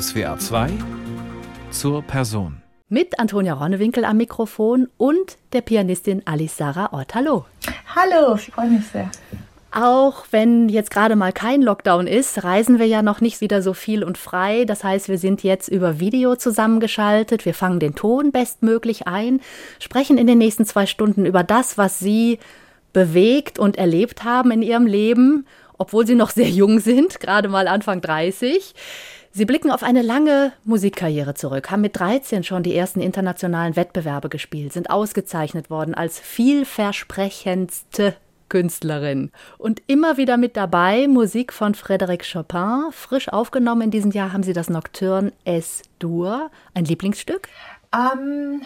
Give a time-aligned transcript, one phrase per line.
[0.00, 0.70] SWR 2
[1.70, 2.62] zur Person.
[2.88, 7.14] Mit Antonia Ronnewinkel am Mikrofon und der Pianistin Alice Sarah Ott.
[7.14, 7.44] Hallo.
[7.94, 9.10] Hallo, ich freue mich sehr.
[9.70, 13.74] Auch wenn jetzt gerade mal kein Lockdown ist, reisen wir ja noch nicht wieder so
[13.74, 14.64] viel und frei.
[14.64, 17.44] Das heißt, wir sind jetzt über Video zusammengeschaltet.
[17.44, 19.42] Wir fangen den Ton bestmöglich ein,
[19.78, 22.38] sprechen in den nächsten zwei Stunden über das, was Sie
[22.94, 25.46] bewegt und erlebt haben in Ihrem Leben,
[25.76, 28.74] obwohl Sie noch sehr jung sind, gerade mal Anfang 30.
[29.34, 34.28] Sie blicken auf eine lange Musikkarriere zurück, haben mit 13 schon die ersten internationalen Wettbewerbe
[34.28, 38.14] gespielt, sind ausgezeichnet worden als vielversprechendste
[38.50, 39.30] Künstlerin.
[39.56, 42.92] Und immer wieder mit dabei Musik von Frédéric Chopin.
[42.92, 46.50] Frisch aufgenommen in diesem Jahr haben Sie das Nocturne S-Dur.
[46.74, 47.48] Ein Lieblingsstück?
[47.94, 48.60] Ähm,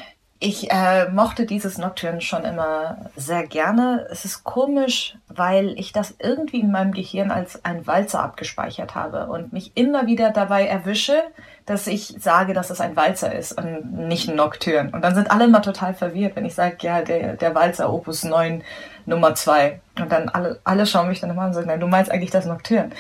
[0.47, 4.07] ich äh, mochte dieses Nocturne schon immer sehr gerne.
[4.13, 9.27] Es ist komisch, weil ich das irgendwie in meinem Gehirn als ein Walzer abgespeichert habe
[9.27, 11.21] und mich immer wieder dabei erwische,
[11.67, 14.91] dass ich sage, dass es ein Walzer ist und nicht ein Nocturne.
[14.93, 18.23] Und dann sind alle immer total verwirrt, wenn ich sage, ja, der, der Walzer Opus
[18.23, 18.63] 9
[19.05, 19.81] Nummer 2.
[19.99, 22.31] Und dann alle, alle schauen mich dann immer an und sagen, nein, du meinst eigentlich
[22.31, 22.91] das Nocturne.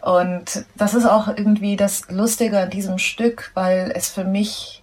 [0.00, 4.82] Und das ist auch irgendwie das Lustige an diesem Stück, weil es für mich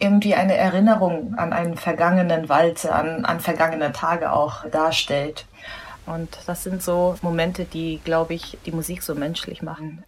[0.00, 5.46] irgendwie eine Erinnerung an einen vergangenen Walze, an, an vergangene Tage auch darstellt.
[6.06, 10.02] Und das sind so Momente, die, glaube ich, die Musik so menschlich machen.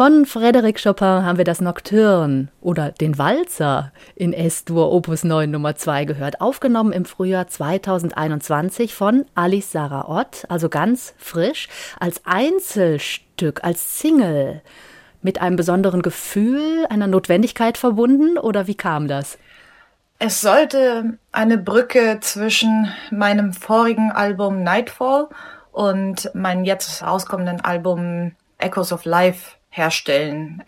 [0.00, 5.76] Von Frédéric Chopin haben wir das Nocturne oder den Walzer in S-Dur Opus 9 Nummer
[5.76, 11.68] 2 gehört, aufgenommen im Frühjahr 2021 von Alice Sarah Ott, also ganz frisch,
[11.98, 14.62] als Einzelstück, als Single.
[15.20, 19.36] Mit einem besonderen Gefühl, einer Notwendigkeit verbunden oder wie kam das?
[20.18, 25.28] Es sollte eine Brücke zwischen meinem vorigen Album Nightfall
[25.72, 30.62] und meinem jetzt rauskommenden Album Echoes of Life herstellen.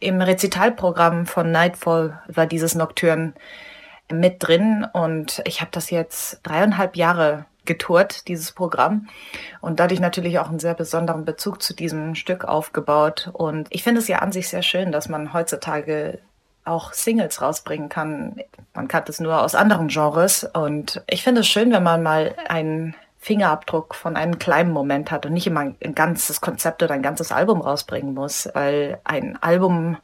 [0.00, 3.34] Im Rezitalprogramm von Nightfall war dieses Nocturne
[4.12, 9.08] mit drin und ich habe das jetzt dreieinhalb Jahre getourt, dieses Programm,
[9.60, 13.30] und dadurch natürlich auch einen sehr besonderen Bezug zu diesem Stück aufgebaut.
[13.32, 16.18] Und ich finde es ja an sich sehr schön, dass man heutzutage
[16.64, 18.36] auch Singles rausbringen kann.
[18.74, 20.44] Man kann es nur aus anderen Genres.
[20.44, 22.94] Und ich finde es schön, wenn man mal ein
[23.24, 27.32] Fingerabdruck von einem kleinen Moment hat und nicht immer ein ganzes Konzept oder ein ganzes
[27.32, 29.96] Album rausbringen muss, weil ein Album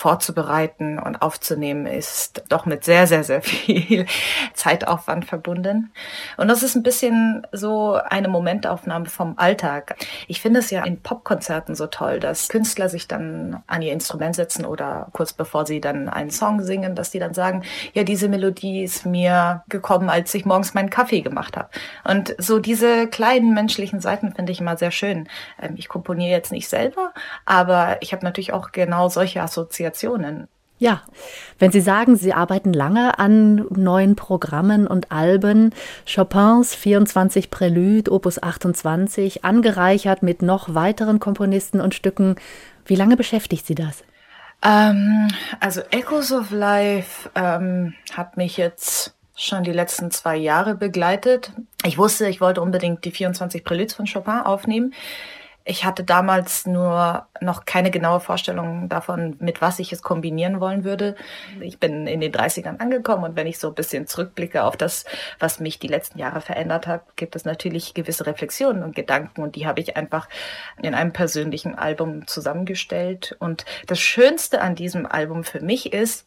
[0.00, 4.06] vorzubereiten und aufzunehmen ist doch mit sehr, sehr, sehr viel
[4.54, 5.92] Zeitaufwand verbunden.
[6.38, 9.96] Und das ist ein bisschen so eine Momentaufnahme vom Alltag.
[10.26, 14.34] Ich finde es ja in Popkonzerten so toll, dass Künstler sich dann an ihr Instrument
[14.34, 17.62] setzen oder kurz bevor sie dann einen Song singen, dass die dann sagen,
[17.92, 21.68] ja, diese Melodie ist mir gekommen, als ich morgens meinen Kaffee gemacht habe.
[22.04, 25.28] Und so diese kleinen menschlichen Seiten finde ich immer sehr schön.
[25.60, 27.12] Ähm, ich komponiere jetzt nicht selber,
[27.44, 30.48] aber ich habe natürlich auch genau solche Assoziationen Assoziationen.
[30.78, 31.02] Ja,
[31.58, 35.74] wenn Sie sagen, Sie arbeiten lange an neuen Programmen und Alben,
[36.06, 42.36] Chopins 24 Prälude, Opus 28, angereichert mit noch weiteren Komponisten und Stücken,
[42.86, 44.04] wie lange beschäftigt Sie das?
[44.62, 45.28] Ähm,
[45.60, 51.52] also Echoes of Life ähm, hat mich jetzt schon die letzten zwei Jahre begleitet.
[51.84, 54.94] Ich wusste, ich wollte unbedingt die 24 Präludes von Chopin aufnehmen.
[55.64, 60.84] Ich hatte damals nur noch keine genaue Vorstellung davon, mit was ich es kombinieren wollen
[60.84, 61.16] würde.
[61.60, 65.04] Ich bin in den 30ern angekommen und wenn ich so ein bisschen zurückblicke auf das,
[65.38, 69.54] was mich die letzten Jahre verändert hat, gibt es natürlich gewisse Reflexionen und Gedanken und
[69.54, 70.28] die habe ich einfach
[70.80, 73.36] in einem persönlichen Album zusammengestellt.
[73.38, 76.26] Und das Schönste an diesem Album für mich ist,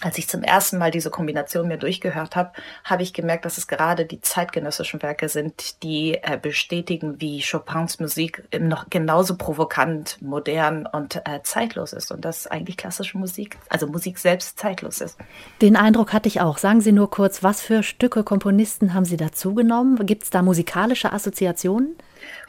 [0.00, 2.52] als ich zum ersten Mal diese Kombination mir durchgehört habe,
[2.84, 7.98] habe ich gemerkt, dass es gerade die zeitgenössischen Werke sind, die äh, bestätigen, wie Chopins
[7.98, 13.86] Musik noch genauso provokant, modern und äh, zeitlos ist und dass eigentlich klassische Musik, also
[13.86, 15.18] Musik selbst zeitlos ist.
[15.60, 16.58] Den Eindruck hatte ich auch.
[16.58, 20.06] Sagen Sie nur kurz, was für Stücke, Komponisten haben Sie dazu genommen?
[20.06, 21.96] Gibt es da musikalische Assoziationen?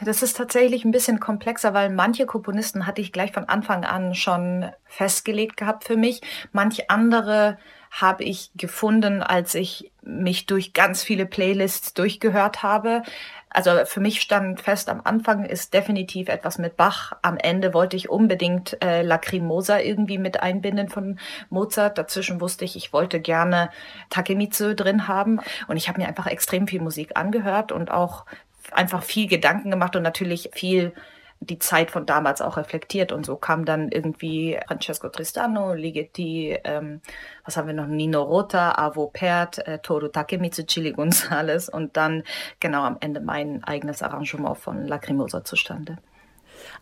[0.01, 4.15] Das ist tatsächlich ein bisschen komplexer, weil manche Komponisten hatte ich gleich von Anfang an
[4.15, 6.21] schon festgelegt gehabt für mich.
[6.53, 7.57] Manch andere
[7.91, 13.01] habe ich gefunden, als ich mich durch ganz viele Playlists durchgehört habe.
[13.49, 17.13] Also für mich stand fest, am Anfang ist definitiv etwas mit Bach.
[17.23, 21.97] Am Ende wollte ich unbedingt äh, Lacrimosa irgendwie mit einbinden von Mozart.
[21.97, 23.71] Dazwischen wusste ich, ich wollte gerne
[24.11, 25.39] Takemitsu drin haben.
[25.67, 28.25] Und ich habe mir einfach extrem viel Musik angehört und auch
[28.73, 30.93] einfach viel Gedanken gemacht und natürlich viel
[31.41, 37.01] die Zeit von damals auch reflektiert und so kam dann irgendwie Francesco Tristano, Ligeti, ähm,
[37.45, 42.23] was haben wir noch, Nino Rota, Avo Pert, äh, Toru Takemitsu, Chili Gonzales und dann
[42.59, 45.97] genau am Ende mein eigenes Arrangement von Lacrimosa zustande.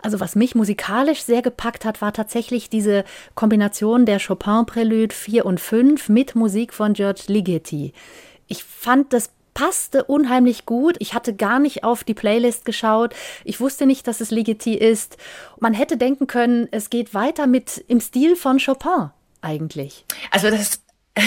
[0.01, 3.03] Also was mich musikalisch sehr gepackt hat, war tatsächlich diese
[3.35, 7.93] Kombination der Chopin-Prälude 4 und 5 mit Musik von George Ligeti.
[8.47, 10.97] Ich fand das passte unheimlich gut.
[10.99, 13.15] Ich hatte gar nicht auf die Playlist geschaut.
[13.43, 15.17] Ich wusste nicht, dass es Ligeti ist.
[15.59, 19.09] Man hätte denken können, es geht weiter mit im Stil von Chopin
[19.41, 20.05] eigentlich.
[20.29, 20.83] Also das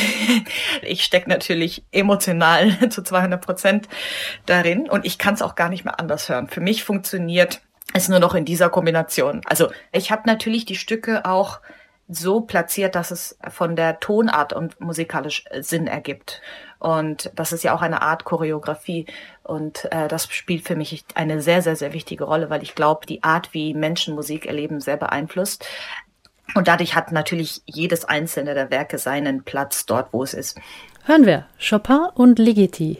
[0.82, 3.88] ich stecke natürlich emotional zu 200 Prozent
[4.46, 6.46] darin und ich kann es auch gar nicht mehr anders hören.
[6.46, 7.60] Für mich funktioniert
[7.94, 9.40] es nur noch in dieser Kombination.
[9.44, 11.58] Also ich habe natürlich die Stücke auch
[12.06, 16.40] so platziert, dass es von der Tonart und musikalisch Sinn ergibt.
[16.80, 19.06] Und das ist ja auch eine Art Choreografie.
[19.44, 23.06] Und äh, das spielt für mich eine sehr, sehr, sehr wichtige Rolle, weil ich glaube,
[23.06, 25.64] die Art, wie Menschen Musik erleben, sehr beeinflusst.
[26.54, 30.58] Und dadurch hat natürlich jedes einzelne der Werke seinen Platz dort, wo es ist.
[31.04, 32.98] Hören wir Chopin und Ligeti.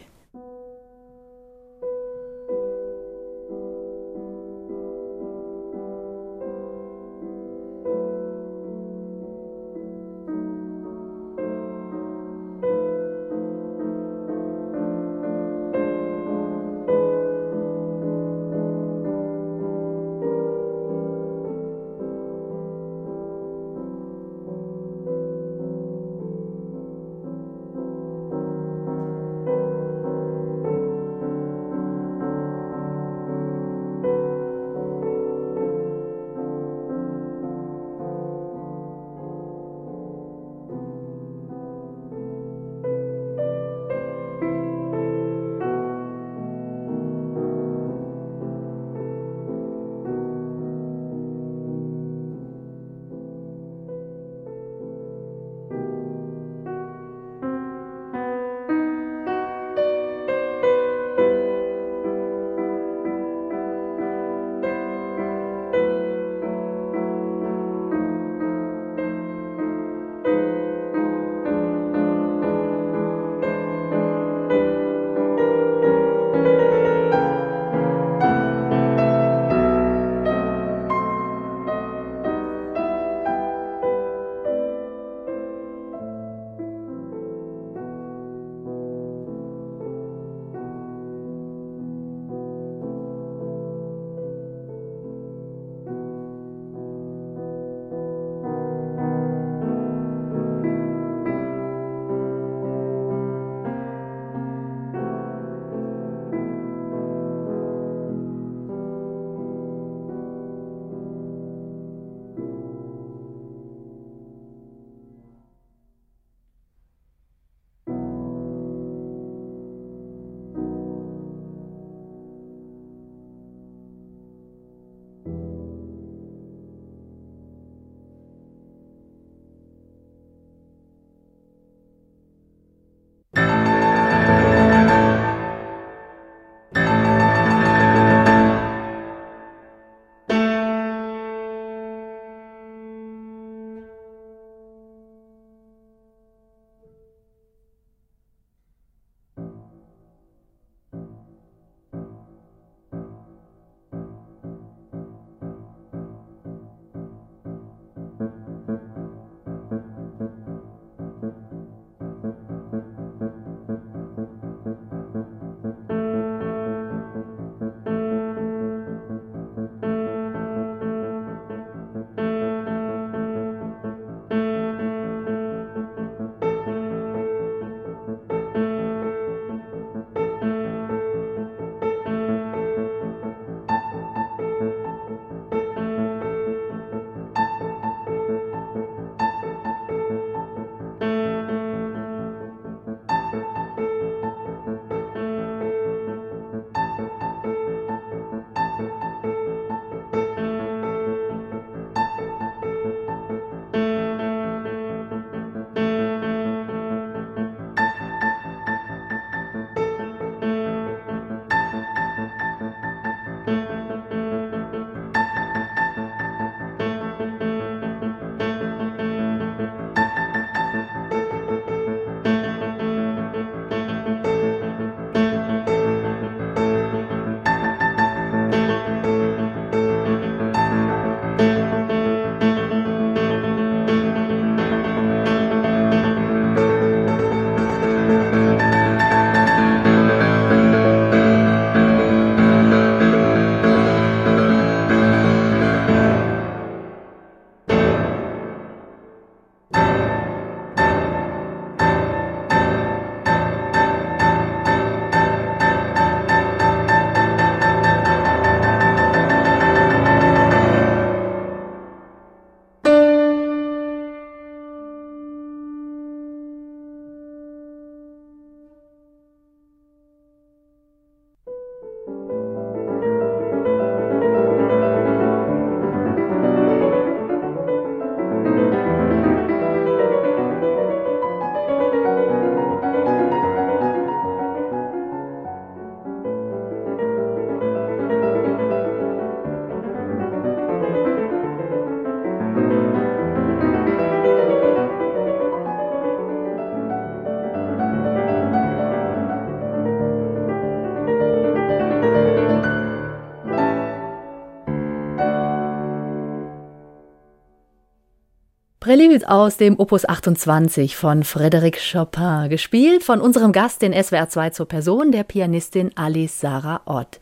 [308.91, 314.51] Prelude aus dem Opus 28 von Frédéric Chopin, gespielt von unserem Gast, den SWR 2
[314.51, 317.21] zur Person, der Pianistin Alice Sarah Ott.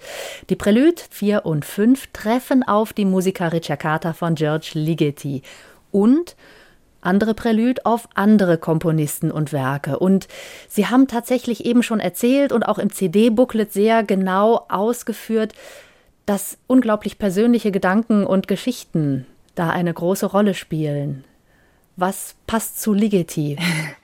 [0.49, 5.43] Die Prelude 4 und 5 treffen auf die Musica Ricercata von George Ligeti
[5.91, 6.37] und
[7.03, 9.99] andere Prelude auf andere Komponisten und Werke.
[9.99, 10.27] Und
[10.71, 15.53] Sie haben tatsächlich eben schon erzählt und auch im CD-Booklet sehr genau ausgeführt,
[16.25, 21.25] dass unglaublich persönliche Gedanken und Geschichten da eine große Rolle spielen.
[22.01, 23.59] Was passt zu Ligeti?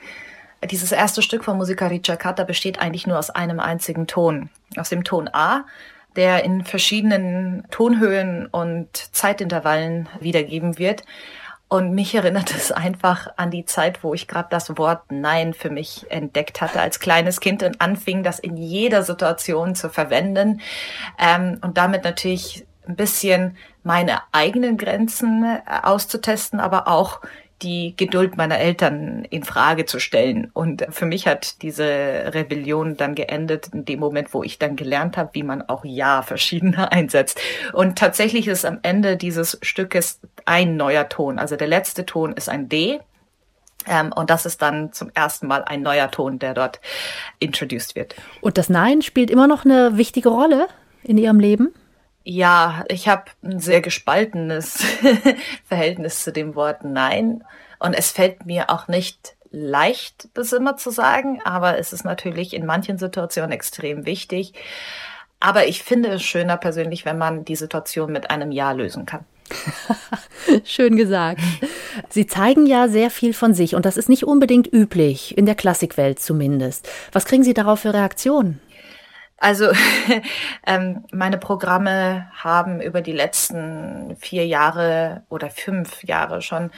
[0.68, 4.50] Dieses erste Stück von Musica Ricercata besteht eigentlich nur aus einem einzigen Ton.
[4.76, 5.64] Aus dem Ton A,
[6.16, 11.04] der in verschiedenen Tonhöhen und Zeitintervallen wiedergeben wird.
[11.68, 15.70] Und mich erinnert es einfach an die Zeit, wo ich gerade das Wort Nein für
[15.70, 20.60] mich entdeckt hatte als kleines Kind und anfing, das in jeder Situation zu verwenden
[21.16, 27.20] ähm, und damit natürlich ein bisschen meine eigenen Grenzen äh, auszutesten, aber auch
[27.64, 30.50] die Geduld meiner Eltern in Frage zu stellen.
[30.52, 35.16] Und für mich hat diese Rebellion dann geendet in dem Moment, wo ich dann gelernt
[35.16, 37.40] habe, wie man auch Ja verschiedener einsetzt.
[37.72, 41.38] Und tatsächlich ist am Ende dieses Stückes ein neuer Ton.
[41.38, 43.00] Also der letzte Ton ist ein D.
[43.86, 46.80] Ähm, und das ist dann zum ersten Mal ein neuer Ton, der dort
[47.38, 48.14] introduced wird.
[48.40, 50.68] Und das Nein spielt immer noch eine wichtige Rolle
[51.02, 51.74] in Ihrem Leben?
[52.24, 54.82] Ja, ich habe ein sehr gespaltenes
[55.66, 57.44] Verhältnis zu dem Wort Nein.
[57.78, 62.54] Und es fällt mir auch nicht leicht, das immer zu sagen, aber es ist natürlich
[62.54, 64.54] in manchen Situationen extrem wichtig.
[65.38, 69.26] Aber ich finde es schöner persönlich, wenn man die Situation mit einem Ja lösen kann.
[70.64, 71.42] Schön gesagt.
[72.08, 75.54] Sie zeigen ja sehr viel von sich und das ist nicht unbedingt üblich, in der
[75.54, 76.88] Klassikwelt zumindest.
[77.12, 78.60] Was kriegen Sie darauf für Reaktionen?
[79.38, 79.72] Also
[80.66, 86.70] ähm, meine Programme haben über die letzten vier Jahre oder fünf Jahre schon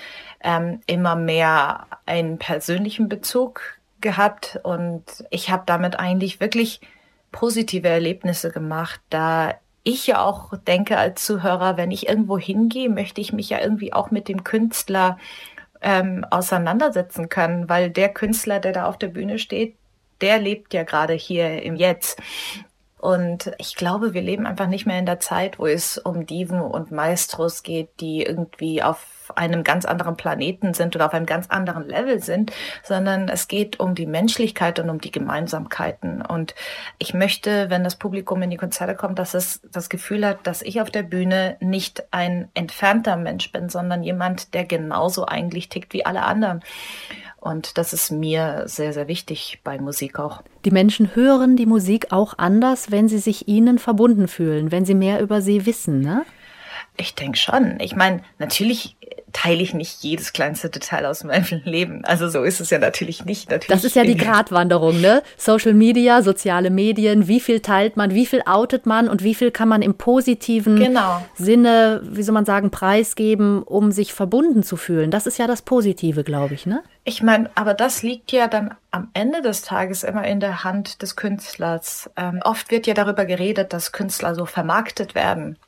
[0.42, 4.58] ähm, immer mehr einen persönlichen Bezug gehabt.
[4.62, 6.80] Und ich habe damit eigentlich wirklich
[7.30, 13.20] positive Erlebnisse gemacht, da ich ja auch denke als Zuhörer, wenn ich irgendwo hingehe, möchte
[13.20, 15.18] ich mich ja irgendwie auch mit dem Künstler
[15.80, 19.76] ähm, auseinandersetzen können, weil der Künstler, der da auf der Bühne steht,
[20.20, 22.20] der lebt ja gerade hier im Jetzt.
[22.98, 26.60] Und ich glaube, wir leben einfach nicht mehr in der Zeit, wo es um Diven
[26.60, 31.48] und Maestros geht, die irgendwie auf einem ganz anderen Planeten sind oder auf einem ganz
[31.48, 36.22] anderen Level sind, sondern es geht um die Menschlichkeit und um die Gemeinsamkeiten.
[36.22, 36.54] Und
[36.98, 40.62] ich möchte, wenn das Publikum in die Konzerte kommt, dass es das Gefühl hat, dass
[40.62, 45.92] ich auf der Bühne nicht ein entfernter Mensch bin, sondern jemand, der genauso eigentlich tickt
[45.92, 46.62] wie alle anderen.
[47.46, 50.42] Und das ist mir sehr, sehr wichtig bei Musik auch.
[50.64, 54.96] Die Menschen hören die Musik auch anders, wenn sie sich ihnen verbunden fühlen, wenn sie
[54.96, 56.24] mehr über sie wissen, ne?
[56.96, 57.78] Ich denke schon.
[57.78, 58.96] Ich meine, natürlich
[59.36, 62.04] teile ich nicht jedes kleinste Detail aus meinem Leben.
[62.06, 63.50] Also so ist es ja natürlich nicht.
[63.50, 65.22] Natürlich das ist ja die Gratwanderung, ne?
[65.36, 69.50] Social Media, soziale Medien, wie viel teilt man, wie viel outet man und wie viel
[69.50, 71.22] kann man im positiven genau.
[71.34, 75.10] Sinne, wie soll man sagen, preisgeben, um sich verbunden zu fühlen.
[75.10, 76.82] Das ist ja das Positive, glaube ich, ne?
[77.04, 81.02] Ich meine, aber das liegt ja dann am Ende des Tages immer in der Hand
[81.02, 82.10] des Künstlers.
[82.16, 85.58] Ähm, oft wird ja darüber geredet, dass Künstler so vermarktet werden.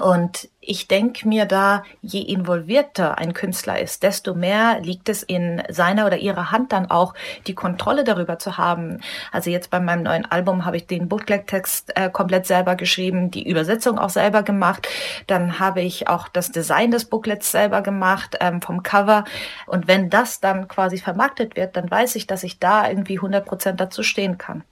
[0.00, 5.62] Und ich denke mir da, je involvierter ein Künstler ist, desto mehr liegt es in
[5.70, 7.14] seiner oder ihrer Hand dann auch,
[7.46, 9.00] die Kontrolle darüber zu haben.
[9.32, 13.48] Also jetzt bei meinem neuen Album habe ich den Booklet-Text äh, komplett selber geschrieben, die
[13.48, 14.86] Übersetzung auch selber gemacht.
[15.28, 19.24] Dann habe ich auch das Design des Booklets selber gemacht, ähm, vom Cover.
[19.66, 23.46] Und wenn das dann quasi vermarktet wird, dann weiß ich, dass ich da irgendwie 100
[23.46, 24.62] Prozent dazu stehen kann.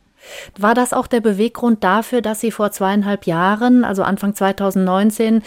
[0.59, 5.43] War das auch der Beweggrund dafür, dass Sie vor zweieinhalb Jahren, also Anfang 2019,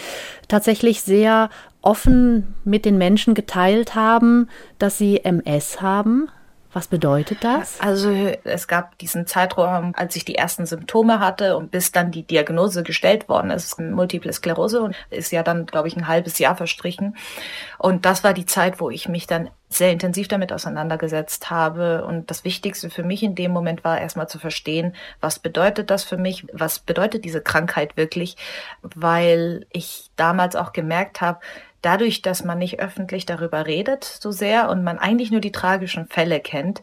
[0.47, 1.49] tatsächlich sehr
[1.81, 6.29] offen mit den Menschen geteilt haben, dass Sie MS haben?
[6.77, 7.81] Was bedeutet das?
[7.81, 8.11] Also
[8.43, 12.83] es gab diesen Zeitraum, als ich die ersten Symptome hatte und bis dann die Diagnose
[12.83, 17.17] gestellt worden ist, Multiple Sklerose und ist ja dann, glaube ich, ein halbes Jahr verstrichen.
[17.79, 22.05] Und das war die Zeit, wo ich mich dann sehr intensiv damit auseinandergesetzt habe.
[22.05, 26.03] Und das Wichtigste für mich in dem Moment war erstmal zu verstehen, was bedeutet das
[26.03, 26.45] für mich?
[26.53, 28.37] Was bedeutet diese Krankheit wirklich?
[28.83, 31.39] Weil ich damals auch gemerkt habe,
[31.81, 36.07] dadurch, dass man nicht öffentlich darüber redet so sehr und man eigentlich nur die tragischen
[36.07, 36.81] Fälle kennt,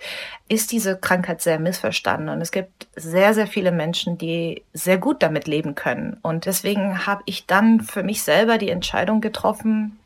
[0.49, 2.29] ist diese Krankheit sehr missverstanden.
[2.29, 6.19] Und es gibt sehr, sehr viele Menschen, die sehr gut damit leben können.
[6.23, 9.99] Und deswegen habe ich dann für mich selber die Entscheidung getroffen,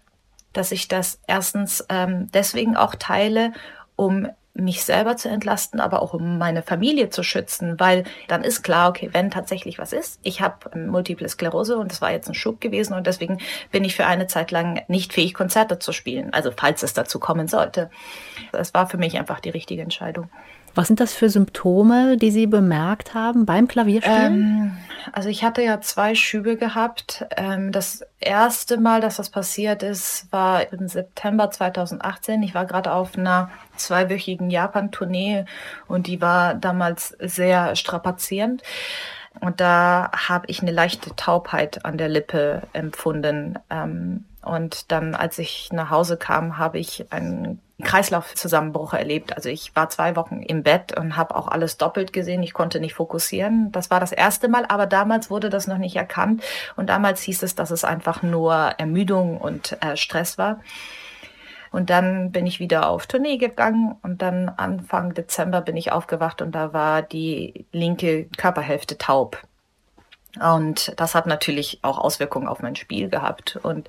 [0.52, 3.52] dass ich das erstens ähm, deswegen auch teile,
[3.96, 8.62] um mich selber zu entlasten, aber auch um meine Familie zu schützen, weil dann ist
[8.62, 12.34] klar, okay, wenn tatsächlich was ist, ich habe multiple Sklerose und das war jetzt ein
[12.34, 13.38] Schub gewesen und deswegen
[13.70, 17.18] bin ich für eine Zeit lang nicht fähig, Konzerte zu spielen, also falls es dazu
[17.18, 17.90] kommen sollte.
[18.52, 20.28] Das war für mich einfach die richtige Entscheidung.
[20.78, 24.32] Was sind das für Symptome, die Sie bemerkt haben beim Klavierspielen?
[24.32, 24.76] Ähm,
[25.10, 27.26] also ich hatte ja zwei Schübe gehabt.
[27.36, 32.44] Ähm, das erste Mal, dass das passiert ist, war im September 2018.
[32.44, 35.46] Ich war gerade auf einer zweiwöchigen Japan-Tournee
[35.88, 38.62] und die war damals sehr strapazierend.
[39.40, 43.58] Und da habe ich eine leichte Taubheit an der Lippe empfunden.
[43.68, 49.36] Ähm, und dann, als ich nach Hause kam, habe ich einen Kreislaufzusammenbruch erlebt.
[49.36, 52.42] Also ich war zwei Wochen im Bett und habe auch alles doppelt gesehen.
[52.42, 53.70] Ich konnte nicht fokussieren.
[53.70, 56.42] Das war das erste Mal, aber damals wurde das noch nicht erkannt.
[56.76, 60.60] Und damals hieß es, dass es einfach nur Ermüdung und äh, Stress war.
[61.70, 66.40] Und dann bin ich wieder auf Tournee gegangen und dann Anfang Dezember bin ich aufgewacht
[66.42, 69.42] und da war die linke Körperhälfte taub.
[70.40, 73.56] Und das hat natürlich auch Auswirkungen auf mein Spiel gehabt.
[73.56, 73.88] Und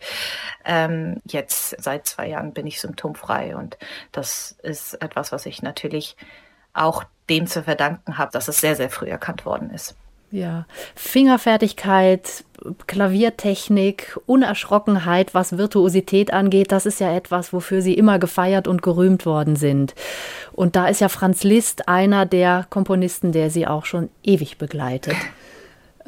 [0.66, 3.56] ähm, jetzt seit zwei Jahren bin ich symptomfrei.
[3.56, 3.78] Und
[4.12, 6.16] das ist etwas, was ich natürlich
[6.74, 9.96] auch dem zu verdanken habe, dass es sehr, sehr früh erkannt worden ist.
[10.32, 12.44] Ja, Fingerfertigkeit,
[12.86, 19.26] Klaviertechnik, Unerschrockenheit, was Virtuosität angeht, das ist ja etwas, wofür Sie immer gefeiert und gerühmt
[19.26, 19.96] worden sind.
[20.52, 25.16] Und da ist ja Franz Liszt einer der Komponisten, der Sie auch schon ewig begleitet.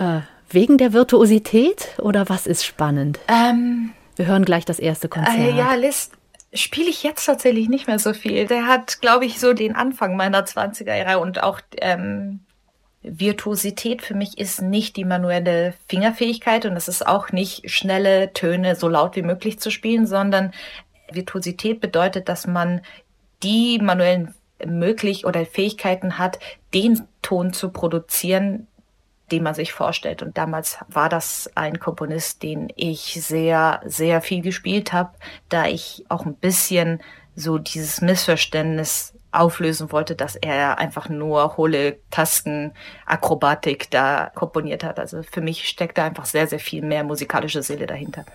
[0.02, 3.20] Äh, wegen der Virtuosität oder was ist spannend?
[3.28, 5.38] Ähm, Wir hören gleich das erste Konzert.
[5.38, 6.14] Äh, ja, Liszt
[6.54, 8.48] spiele ich jetzt tatsächlich nicht mehr so viel.
[8.48, 12.42] Der hat, glaube ich, so den Anfang meiner 20er Jahre und auch ähm,
[13.04, 18.76] Virtuosität für mich ist nicht die manuelle Fingerfähigkeit und es ist auch nicht schnelle Töne
[18.76, 20.52] so laut wie möglich zu spielen, sondern
[21.12, 22.82] Virtuosität bedeutet, dass man
[23.44, 24.34] die manuellen
[24.66, 26.40] möglich oder Fähigkeiten hat,
[26.74, 28.68] den Ton zu produzieren,
[29.32, 30.22] den man sich vorstellt.
[30.22, 35.12] Und damals war das ein Komponist, den ich sehr, sehr viel gespielt habe,
[35.50, 37.02] da ich auch ein bisschen
[37.36, 45.00] so dieses Missverständnis auflösen wollte, dass er einfach nur hohle Tastenakrobatik da komponiert hat.
[45.00, 48.26] Also für mich steckt da einfach sehr, sehr viel mehr musikalische Seele dahinter.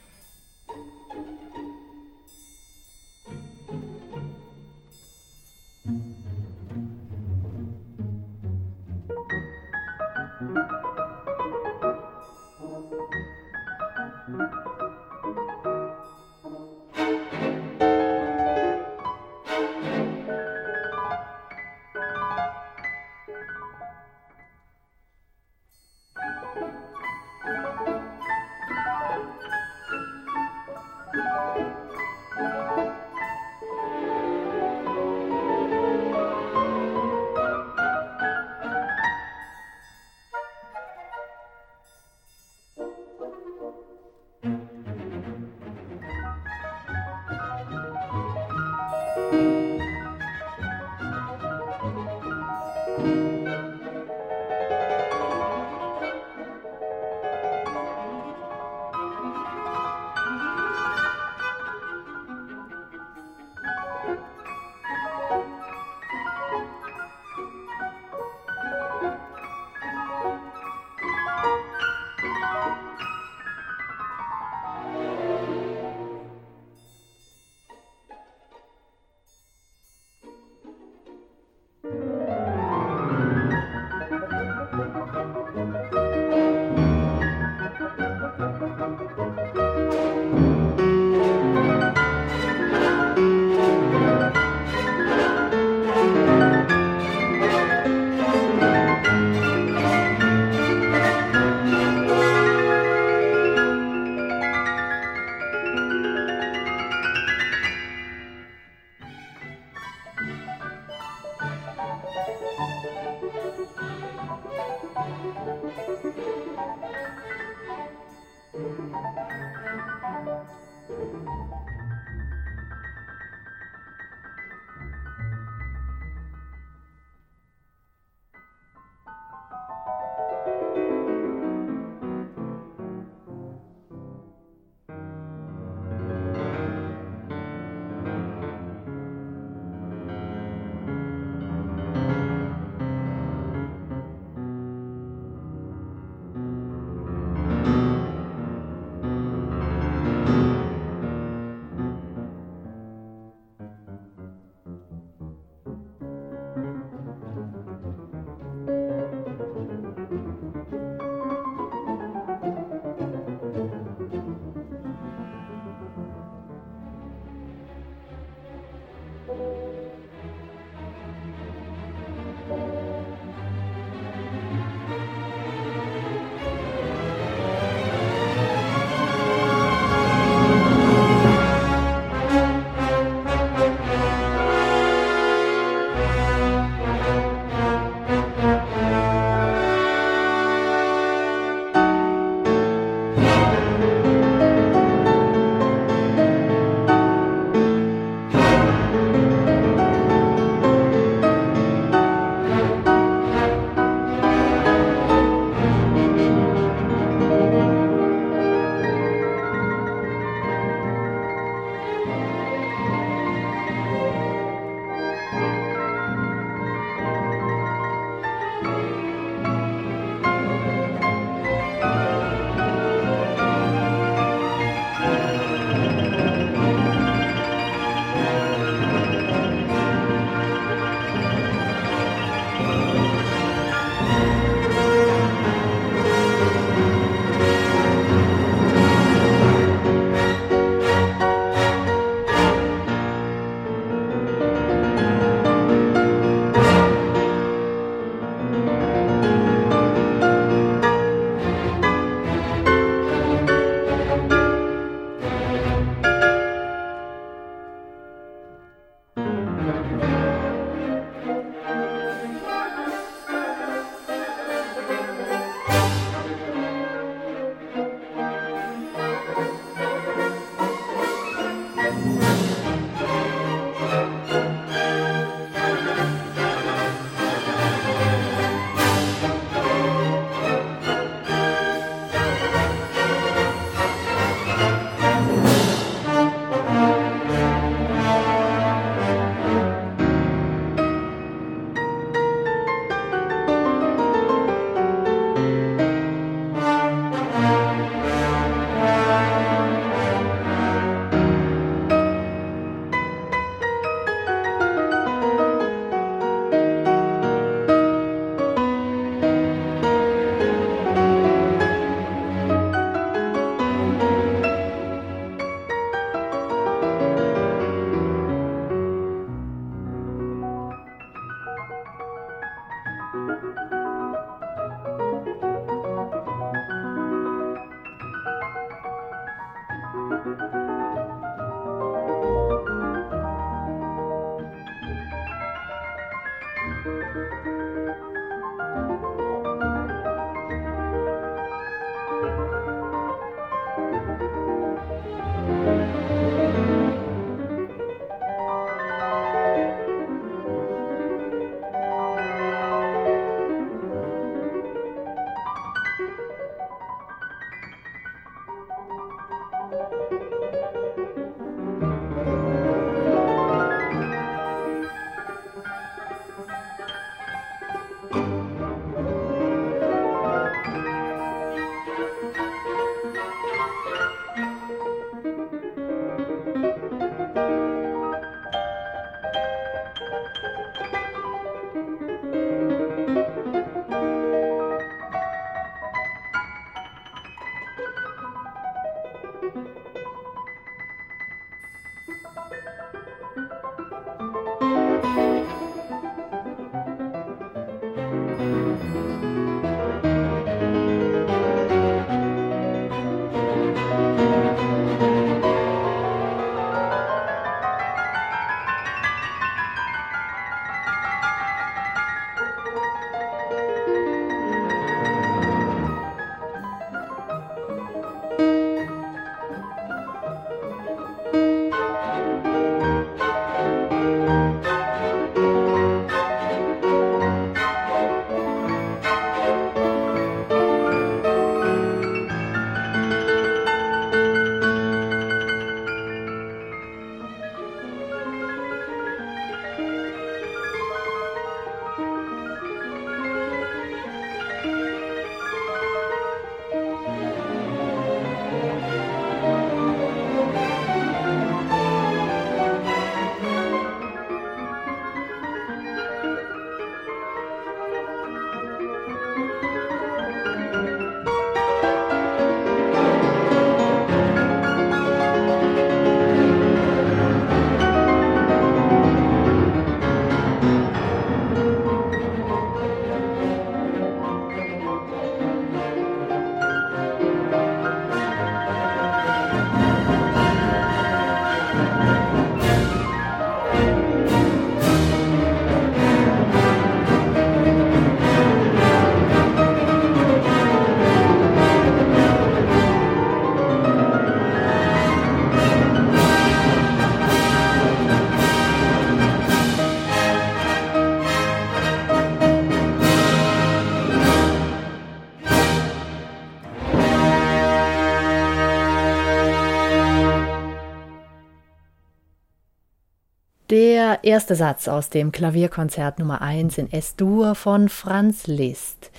[514.16, 519.10] Der erste Satz aus dem Klavierkonzert Nummer 1 in S-Dur von Franz Liszt.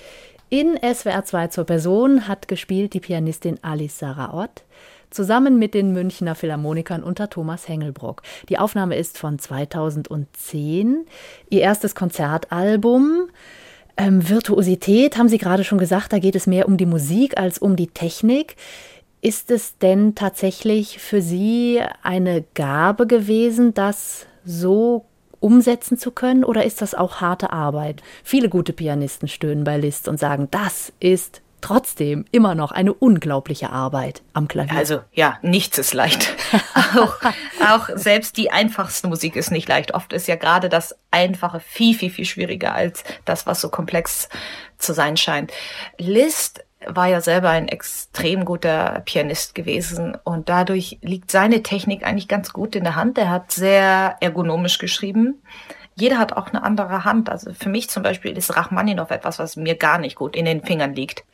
[0.48, 4.64] In SWR 2 zur Person hat gespielt die Pianistin Alice Sarah Ott
[5.10, 8.22] zusammen mit den Münchner Philharmonikern unter Thomas Hengelbrock.
[8.48, 11.06] Die Aufnahme ist von 2010,
[11.48, 13.28] ihr erstes Konzertalbum.
[13.96, 17.60] Ähm, Virtuosität, haben Sie gerade schon gesagt, da geht es mehr um die Musik als
[17.60, 18.56] um die Technik.
[19.20, 25.04] Ist es denn tatsächlich für Sie eine Gabe gewesen, das so
[25.40, 28.02] umsetzen zu können oder ist das auch harte Arbeit?
[28.24, 33.70] Viele gute Pianisten stöhnen bei Liszt und sagen, das ist trotzdem immer noch eine unglaubliche
[33.70, 34.76] Arbeit am Klavier.
[34.76, 36.34] Also ja, nichts ist leicht.
[36.96, 37.16] auch,
[37.68, 39.92] auch selbst die einfachste Musik ist nicht leicht.
[39.92, 44.28] Oft ist ja gerade das Einfache viel, viel, viel schwieriger als das, was so komplex
[44.78, 45.52] zu sein scheint.
[45.98, 52.28] Liszt war ja selber ein extrem guter Pianist gewesen und dadurch liegt seine Technik eigentlich
[52.28, 53.18] ganz gut in der Hand.
[53.18, 55.42] Er hat sehr ergonomisch geschrieben.
[55.96, 57.28] Jeder hat auch eine andere Hand.
[57.28, 60.62] Also für mich zum Beispiel ist Rachmaninow etwas, was mir gar nicht gut in den
[60.62, 61.24] Fingern liegt.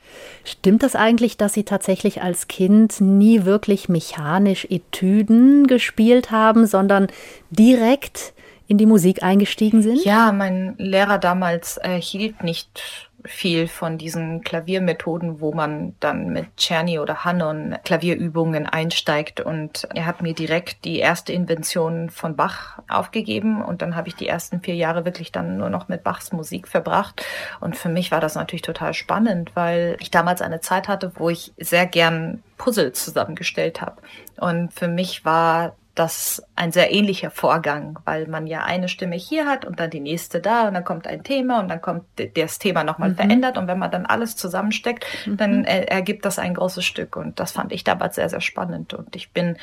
[0.45, 7.09] Stimmt das eigentlich, dass Sie tatsächlich als Kind nie wirklich mechanisch Etüden gespielt haben, sondern
[7.51, 8.33] direkt
[8.67, 10.03] in die Musik eingestiegen sind?
[10.03, 16.57] Ja, mein Lehrer damals äh, hielt nicht viel von diesen Klaviermethoden, wo man dann mit
[16.57, 19.41] Czerny oder Hannon Klavierübungen einsteigt.
[19.41, 23.63] Und er hat mir direkt die erste Invention von Bach aufgegeben.
[23.63, 26.69] Und dann habe ich die ersten vier Jahre wirklich dann nur noch mit Bachs Musik
[26.69, 27.25] verbracht.
[27.61, 31.31] Und für mich war das natürlich total spannend, weil ich damals eine Zeit hatte, wo
[31.31, 34.03] ich sehr gern Puzzle zusammengestellt habe.
[34.37, 39.47] Und für mich war das ein sehr ähnlicher Vorgang, weil man ja eine Stimme hier
[39.47, 42.05] hat und dann die nächste da und dann kommt ein Thema und dann kommt
[42.37, 43.17] das Thema nochmal mhm.
[43.17, 45.37] verändert und wenn man dann alles zusammensteckt, mhm.
[45.37, 49.15] dann ergibt das ein großes Stück und das fand ich damals sehr, sehr spannend und
[49.15, 49.57] ich bin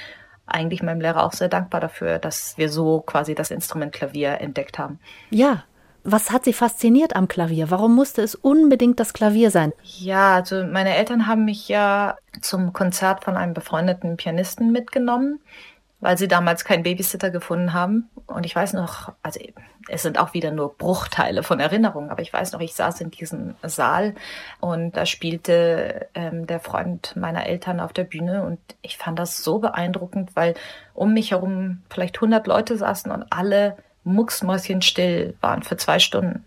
[0.45, 4.79] eigentlich meinem Lehrer auch sehr dankbar dafür, dass wir so quasi das Instrument Klavier entdeckt
[4.79, 4.99] haben.
[5.29, 5.63] Ja,
[6.03, 7.69] was hat Sie fasziniert am Klavier?
[7.69, 9.71] Warum musste es unbedingt das Klavier sein?
[9.83, 15.39] Ja, also meine Eltern haben mich ja zum Konzert von einem befreundeten Pianisten mitgenommen
[16.01, 18.09] weil sie damals keinen Babysitter gefunden haben.
[18.27, 19.39] Und ich weiß noch, also
[19.87, 23.11] es sind auch wieder nur Bruchteile von Erinnerungen, aber ich weiß noch, ich saß in
[23.11, 24.15] diesem Saal
[24.59, 29.43] und da spielte ähm, der Freund meiner Eltern auf der Bühne und ich fand das
[29.43, 30.55] so beeindruckend, weil
[30.93, 36.45] um mich herum vielleicht 100 Leute saßen und alle mucksmäuschenstill waren für zwei Stunden.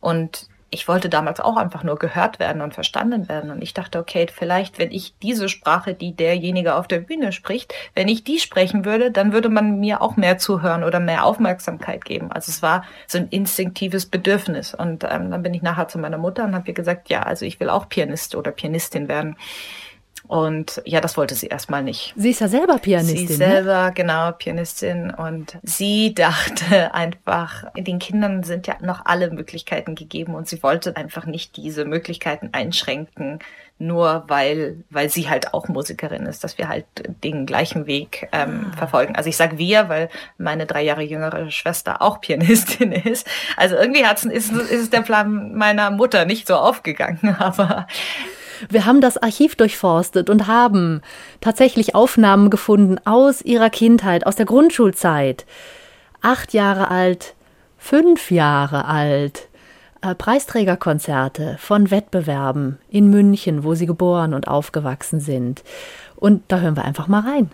[0.00, 3.50] Und ich wollte damals auch einfach nur gehört werden und verstanden werden.
[3.50, 7.72] Und ich dachte, okay, vielleicht, wenn ich diese Sprache, die derjenige auf der Bühne spricht,
[7.94, 12.04] wenn ich die sprechen würde, dann würde man mir auch mehr zuhören oder mehr Aufmerksamkeit
[12.04, 12.32] geben.
[12.32, 14.74] Also es war so ein instinktives Bedürfnis.
[14.74, 17.46] Und ähm, dann bin ich nachher zu meiner Mutter und habe ihr gesagt, ja, also
[17.46, 19.36] ich will auch Pianist oder Pianistin werden.
[20.26, 22.14] Und ja, das wollte sie erstmal nicht.
[22.16, 23.28] Sie ist ja selber Pianistin.
[23.28, 23.50] Sie ne?
[23.50, 23.92] selber, ne?
[23.94, 25.10] genau, Pianistin.
[25.10, 30.96] Und sie dachte einfach, den Kindern sind ja noch alle Möglichkeiten gegeben und sie wollte
[30.96, 33.40] einfach nicht diese Möglichkeiten einschränken,
[33.78, 36.86] nur weil, weil sie halt auch Musikerin ist, dass wir halt
[37.22, 38.76] den gleichen Weg ähm, ah.
[38.76, 39.16] verfolgen.
[39.16, 40.08] Also ich sage wir, weil
[40.38, 43.28] meine drei Jahre jüngere Schwester auch Pianistin ist.
[43.56, 47.86] Also irgendwie hat's, ist, ist der Plan meiner Mutter nicht so aufgegangen, aber
[48.68, 51.02] wir haben das Archiv durchforstet und haben
[51.40, 55.46] tatsächlich Aufnahmen gefunden aus ihrer Kindheit, aus der Grundschulzeit.
[56.22, 57.34] Acht Jahre alt,
[57.78, 59.48] fünf Jahre alt.
[60.04, 65.64] Äh, Preisträgerkonzerte von Wettbewerben in München, wo sie geboren und aufgewachsen sind.
[66.16, 67.50] Und da hören wir einfach mal rein.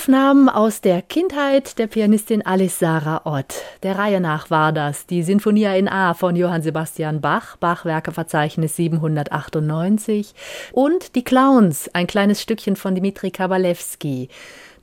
[0.00, 3.52] Aufnahmen aus der Kindheit der Pianistin Alice Sarah Ott.
[3.82, 10.34] Der Reihe nach war das die Sinfonia in A von Johann Sebastian Bach, Bachwerkeverzeichnis 798
[10.72, 14.30] und die Clowns, ein kleines Stückchen von Dmitri Kabalewski.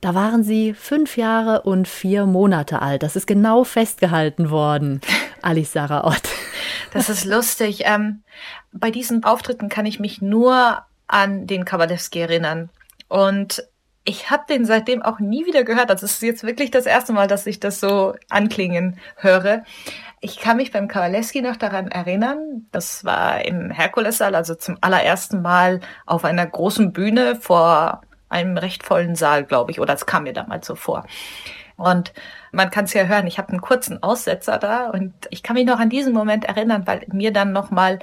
[0.00, 3.02] Da waren sie fünf Jahre und vier Monate alt.
[3.02, 5.00] Das ist genau festgehalten worden,
[5.42, 6.28] Alice Sarah Ott.
[6.92, 7.80] Das ist lustig.
[7.86, 8.22] Ähm,
[8.70, 12.70] bei diesen Auftritten kann ich mich nur an den Kabalewski erinnern.
[13.08, 13.64] Und
[14.08, 15.90] ich habe den seitdem auch nie wieder gehört.
[15.90, 19.64] Also es ist jetzt wirklich das erste Mal, dass ich das so anklingen höre.
[20.20, 22.66] Ich kann mich beim Kowaleski noch daran erinnern.
[22.72, 28.00] Das war im Herkulessaal, also zum allerersten Mal auf einer großen Bühne vor
[28.30, 29.78] einem recht vollen Saal, glaube ich.
[29.78, 31.04] Oder es kam mir damals so vor.
[31.76, 32.14] Und
[32.50, 35.66] man kann es ja hören, ich habe einen kurzen Aussetzer da und ich kann mich
[35.66, 37.98] noch an diesen Moment erinnern, weil mir dann nochmal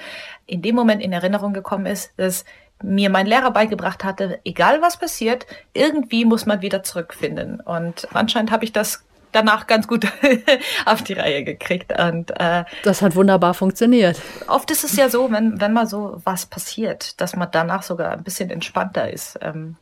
[0.46, 2.46] in dem Moment in Erinnerung gekommen ist, dass
[2.84, 7.60] mir mein Lehrer beigebracht hatte, egal was passiert, irgendwie muss man wieder zurückfinden.
[7.62, 10.08] Und anscheinend habe ich das danach ganz gut
[10.86, 11.94] auf die Reihe gekriegt.
[12.00, 14.22] Und äh, das hat wunderbar funktioniert.
[14.48, 18.12] Oft ist es ja so, wenn, wenn mal so was passiert, dass man danach sogar
[18.12, 19.38] ein bisschen entspannter ist.
[19.42, 19.76] Ähm,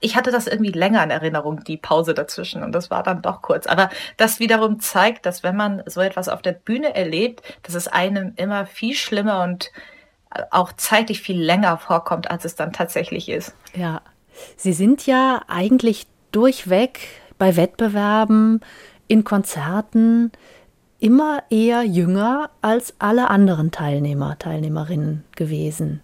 [0.00, 3.40] ich hatte das irgendwie länger in Erinnerung, die Pause dazwischen, und das war dann doch
[3.40, 3.66] kurz.
[3.66, 7.88] Aber das wiederum zeigt, dass wenn man so etwas auf der Bühne erlebt, dass es
[7.88, 9.70] einem immer viel schlimmer und
[10.50, 13.54] auch zeitlich viel länger vorkommt, als es dann tatsächlich ist.
[13.74, 14.02] Ja,
[14.56, 17.00] Sie sind ja eigentlich durchweg
[17.38, 18.60] bei Wettbewerben,
[19.06, 20.32] in Konzerten
[20.98, 26.02] immer eher jünger als alle anderen Teilnehmer, Teilnehmerinnen gewesen.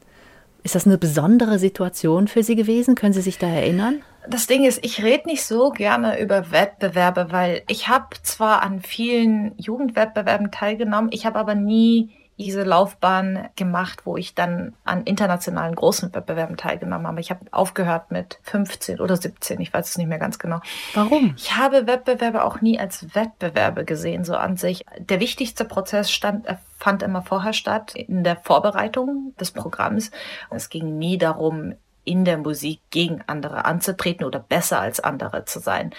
[0.63, 2.95] Ist das eine besondere Situation für Sie gewesen?
[2.95, 4.03] Können Sie sich da erinnern?
[4.29, 8.83] Das Ding ist, ich rede nicht so gerne über Wettbewerbe, weil ich habe zwar an
[8.83, 12.11] vielen Jugendwettbewerben teilgenommen, ich habe aber nie
[12.41, 17.21] diese Laufbahn gemacht, wo ich dann an internationalen großen Wettbewerben teilgenommen habe.
[17.21, 20.61] Ich habe aufgehört mit 15 oder 17, ich weiß es nicht mehr ganz genau.
[20.95, 21.35] Warum?
[21.37, 24.87] Ich habe Wettbewerbe auch nie als Wettbewerbe gesehen, so an sich.
[24.99, 30.11] Der wichtigste Prozess stand, äh, fand immer vorher statt, in der Vorbereitung des Programms.
[30.49, 31.75] Es ging nie darum,
[32.05, 35.93] in der Musik gegen andere anzutreten oder besser als andere zu sein.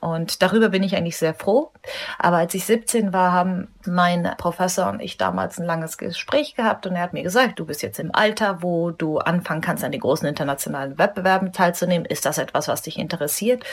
[0.00, 1.72] Und darüber bin ich eigentlich sehr froh.
[2.18, 6.86] Aber als ich 17 war, haben mein Professor und ich damals ein langes Gespräch gehabt
[6.86, 9.92] und er hat mir gesagt, du bist jetzt im Alter, wo du anfangen kannst, an
[9.92, 12.04] den großen internationalen Wettbewerben teilzunehmen.
[12.04, 13.64] Ist das etwas, was dich interessiert?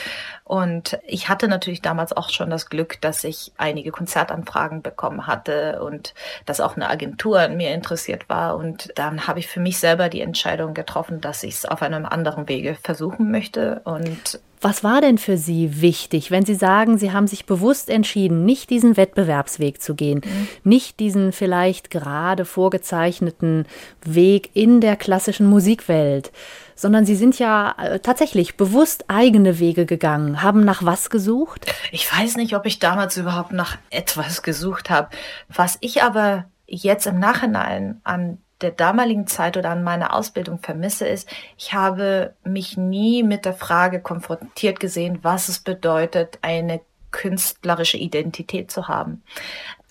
[0.44, 5.82] Und ich hatte natürlich damals auch schon das Glück, dass ich einige Konzertanfragen bekommen hatte
[5.82, 6.14] und
[6.46, 8.56] dass auch eine Agentur an mir interessiert war.
[8.56, 12.06] Und dann habe ich für mich selber die Entscheidung getroffen, dass ich es auf einem
[12.06, 13.80] anderen Wege versuchen möchte.
[13.84, 18.44] Und was war denn für Sie wichtig, wenn Sie sagen, Sie haben sich bewusst entschieden,
[18.44, 20.48] nicht diesen Wettbewerbsweg zu gehen, mhm.
[20.64, 23.66] nicht diesen vielleicht gerade vorgezeichneten
[24.04, 26.32] Weg in der klassischen Musikwelt,
[26.74, 31.66] sondern Sie sind ja äh, tatsächlich bewusst eigene Wege gegangen, haben nach was gesucht?
[31.92, 35.08] Ich weiß nicht, ob ich damals überhaupt nach etwas gesucht habe.
[35.48, 41.06] Was ich aber jetzt im Nachhinein an der damaligen Zeit oder an meiner Ausbildung vermisse,
[41.06, 41.28] ist,
[41.58, 46.80] ich habe mich nie mit der Frage konfrontiert gesehen, was es bedeutet, eine
[47.10, 49.22] künstlerische Identität zu haben.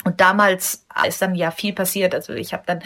[0.04, 2.16] Und damals ist dann ja viel passiert.
[2.16, 2.80] Also ich habe dann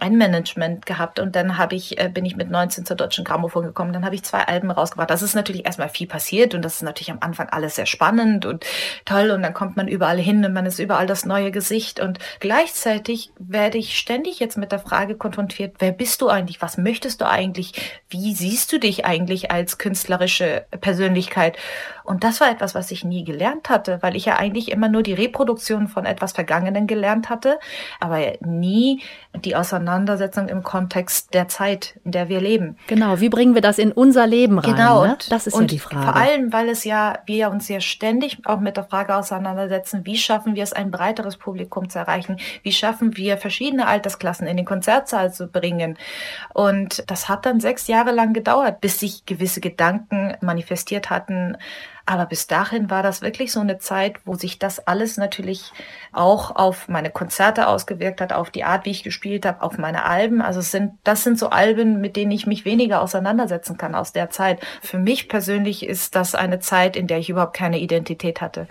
[0.00, 3.64] ein Management gehabt und dann habe ich äh, bin ich mit 19 zur deutschen Grammophon
[3.64, 3.92] gekommen.
[3.92, 5.10] Dann habe ich zwei Alben rausgebracht.
[5.10, 8.46] Das ist natürlich erstmal viel passiert und das ist natürlich am Anfang alles sehr spannend
[8.46, 8.64] und
[9.04, 12.18] toll und dann kommt man überall hin und man ist überall das neue Gesicht und
[12.40, 16.62] gleichzeitig werde ich ständig jetzt mit der Frage konfrontiert: Wer bist du eigentlich?
[16.62, 17.72] Was möchtest du eigentlich?
[18.08, 21.56] Wie siehst du dich eigentlich als künstlerische Persönlichkeit?
[22.04, 25.02] Und das war etwas, was ich nie gelernt hatte, weil ich ja eigentlich immer nur
[25.02, 27.55] die Reproduktion von etwas Vergangenen gelernt hatte,
[28.00, 29.02] aber nie
[29.34, 32.76] die Auseinandersetzung im Kontext der Zeit, in der wir leben.
[32.86, 34.74] Genau, wie bringen wir das in unser Leben rein?
[34.74, 35.18] Genau, ne?
[35.28, 36.04] das ist und ja die Frage.
[36.04, 40.04] Vor allem, weil es ja, wir ja uns ja ständig auch mit der Frage auseinandersetzen,
[40.04, 42.38] wie schaffen wir es, ein breiteres Publikum zu erreichen?
[42.62, 45.98] Wie schaffen wir verschiedene Altersklassen in den Konzertsaal zu bringen?
[46.54, 51.56] Und das hat dann sechs Jahre lang gedauert, bis sich gewisse Gedanken manifestiert hatten,
[52.06, 55.72] aber bis dahin war das wirklich so eine Zeit, wo sich das alles natürlich
[56.12, 60.04] auch auf meine Konzerte ausgewirkt hat, auf die Art, wie ich gespielt habe, auf meine
[60.04, 60.40] Alben.
[60.40, 64.12] Also es sind, das sind so Alben, mit denen ich mich weniger auseinandersetzen kann aus
[64.12, 64.60] der Zeit.
[64.82, 68.68] Für mich persönlich ist das eine Zeit, in der ich überhaupt keine Identität hatte.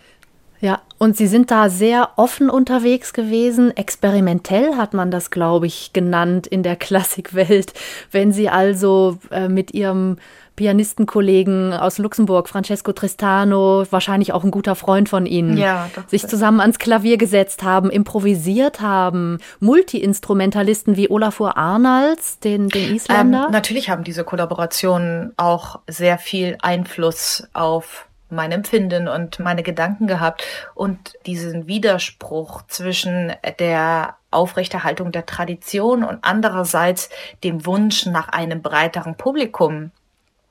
[0.61, 3.75] Ja, und Sie sind da sehr offen unterwegs gewesen.
[3.75, 7.73] Experimentell hat man das, glaube ich, genannt in der Klassikwelt.
[8.11, 10.17] Wenn Sie also äh, mit Ihrem
[10.55, 16.59] Pianistenkollegen aus Luxemburg, Francesco Tristano, wahrscheinlich auch ein guter Freund von Ihnen, ja, sich zusammen
[16.61, 19.39] ans Klavier gesetzt haben, improvisiert haben.
[19.59, 23.45] Multiinstrumentalisten wie Olafur Arnalds, den, den Isländer.
[23.45, 30.07] Ähm, natürlich haben diese Kollaborationen auch sehr viel Einfluss auf mein Empfinden und meine Gedanken
[30.07, 30.43] gehabt
[30.73, 37.09] und diesen Widerspruch zwischen der Aufrechterhaltung der Tradition und andererseits
[37.43, 39.91] dem Wunsch nach einem breiteren Publikum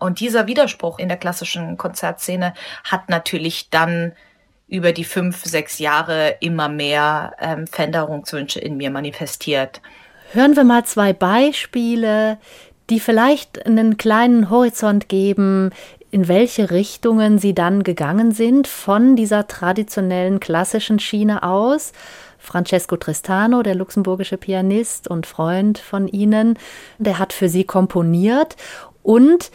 [0.05, 2.53] und dieser Widerspruch in der klassischen Konzertszene
[2.85, 4.13] hat natürlich dann
[4.69, 9.81] über die fünf, sechs Jahre immer mehr ähm, Veränderungswünsche in mir manifestiert.
[10.33, 12.37] Hören wir mal zwei Beispiele,
[12.91, 15.71] die vielleicht einen kleinen Horizont geben,
[16.11, 21.93] in welche Richtungen Sie dann gegangen sind von dieser traditionellen klassischen Schiene aus.
[22.39, 26.59] Francesco Tristano, der luxemburgische Pianist und Freund von Ihnen,
[26.99, 28.57] der hat für Sie komponiert
[29.03, 29.51] und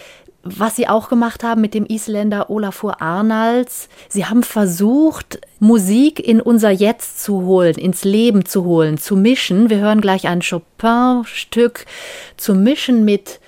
[0.57, 3.89] was sie auch gemacht haben mit dem Isländer Olafur Arnalds.
[4.07, 9.69] Sie haben versucht, Musik in unser Jetzt zu holen, ins Leben zu holen, zu mischen.
[9.69, 11.85] Wir hören gleich ein Chopin-Stück
[12.37, 13.39] zu mischen mit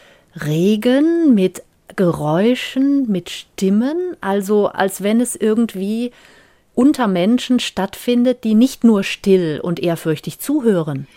[0.45, 1.63] Regen, mit
[1.95, 6.11] Geräuschen, mit Stimmen, also als wenn es irgendwie
[6.73, 11.07] unter Menschen stattfindet, die nicht nur still und ehrfürchtig zuhören.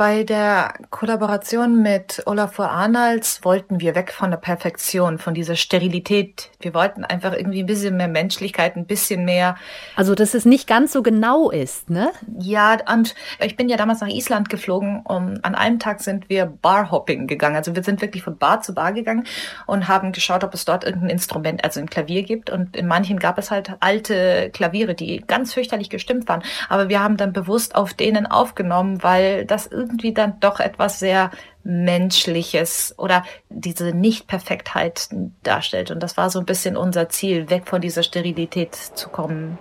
[0.00, 6.48] Bei der Kollaboration mit Olafur Arnalds wollten wir weg von der Perfektion, von dieser Sterilität.
[6.58, 9.56] Wir wollten einfach irgendwie ein bisschen mehr Menschlichkeit, ein bisschen mehr.
[9.96, 12.12] Also, dass es nicht ganz so genau ist, ne?
[12.38, 16.46] Ja, und ich bin ja damals nach Island geflogen und an einem Tag sind wir
[16.46, 17.56] Barhopping gegangen.
[17.56, 19.26] Also wir sind wirklich von Bar zu Bar gegangen
[19.66, 22.48] und haben geschaut, ob es dort irgendein Instrument, also ein Klavier gibt.
[22.48, 26.42] Und in manchen gab es halt alte Klaviere, die ganz fürchterlich gestimmt waren.
[26.70, 30.98] Aber wir haben dann bewusst auf denen aufgenommen, weil das irgendwie irgendwie dann doch etwas
[30.98, 31.30] sehr
[31.62, 35.08] Menschliches oder diese Nicht-Perfektheit
[35.42, 35.90] darstellt.
[35.90, 39.58] Und das war so ein bisschen unser Ziel, weg von dieser Sterilität zu kommen.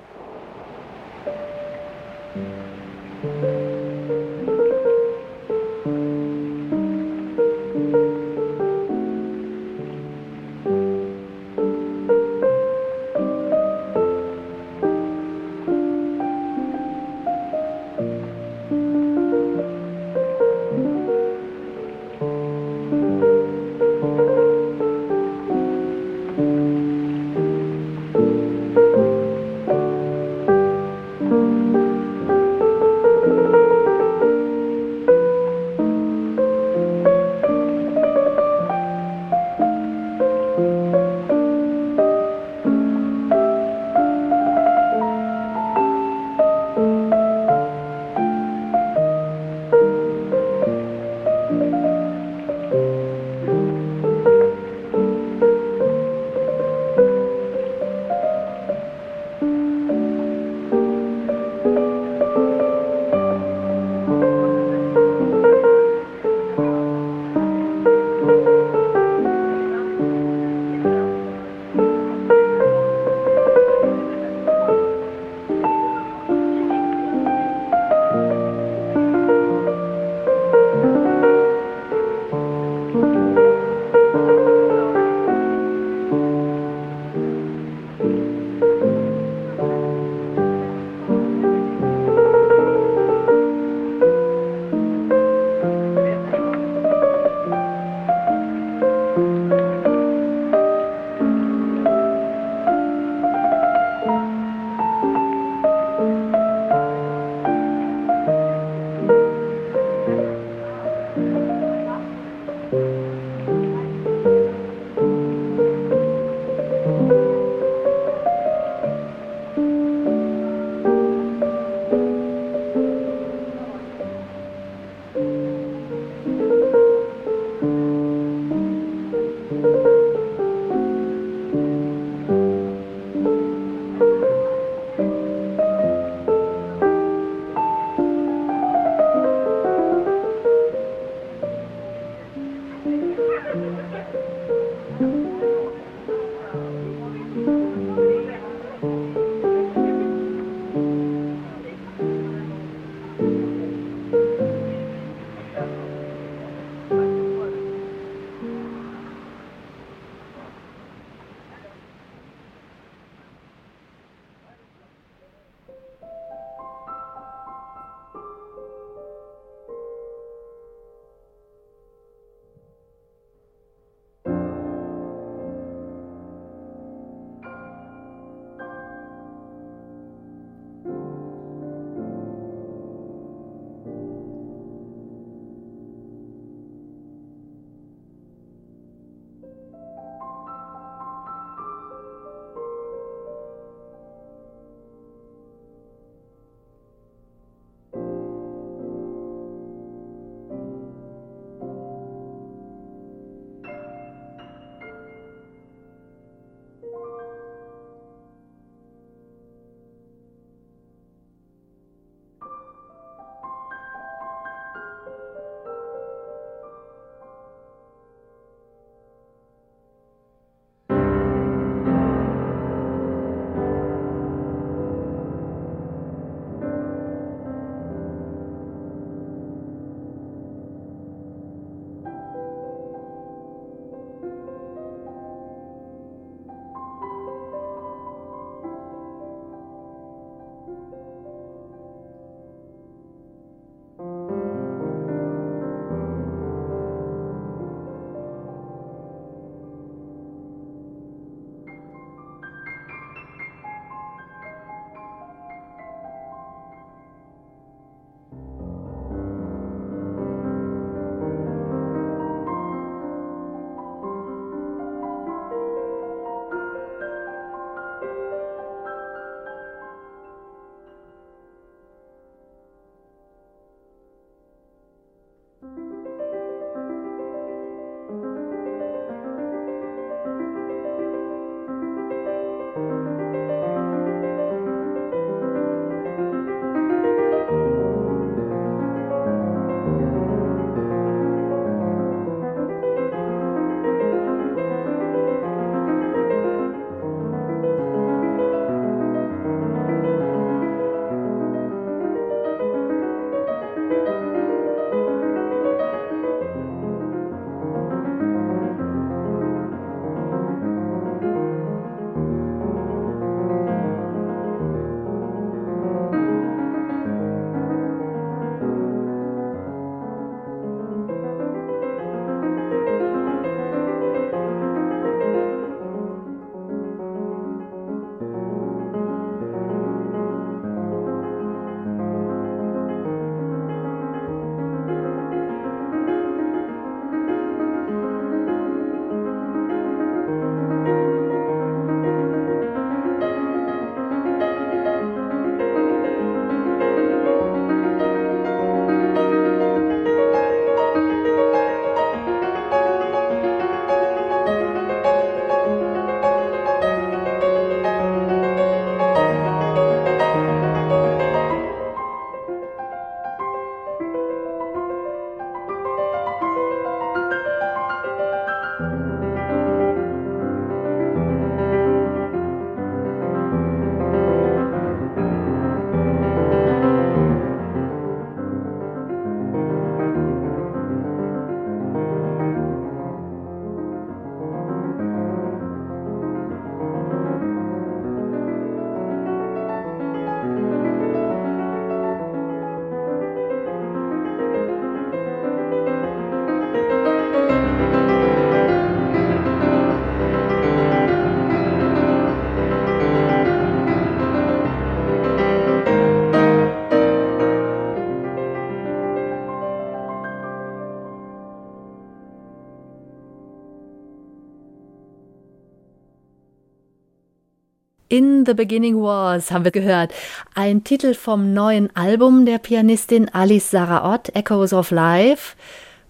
[418.50, 420.12] The Beginning Was haben wir gehört.
[420.56, 425.56] Ein Titel vom neuen Album der Pianistin Alice Saraot, Echoes of Life.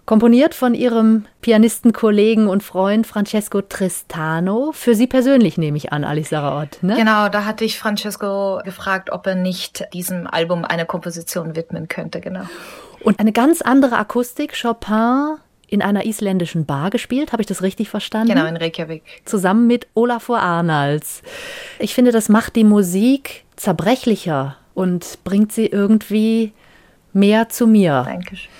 [0.06, 4.72] Komponiert von ihrem Pianistenkollegen und Freund Francesco Tristano.
[4.72, 6.78] Für Sie persönlich nehme ich an, Alice Saraot.
[6.82, 6.96] Ne?
[6.96, 12.22] Genau, da hatte ich Francesco gefragt, ob er nicht diesem Album eine Komposition widmen könnte.
[12.22, 12.44] Genau.
[13.04, 14.54] Und eine ganz andere Akustik.
[14.58, 15.36] Chopin
[15.70, 17.32] in einer isländischen Bar gespielt.
[17.32, 18.34] Habe ich das richtig verstanden?
[18.34, 19.02] Genau, in Reykjavik.
[19.24, 21.22] Zusammen mit Olafur Arnalds.
[21.78, 26.52] Ich finde, das macht die Musik zerbrechlicher und bringt sie irgendwie
[27.12, 28.02] mehr zu mir.
[28.04, 28.50] Dankeschön.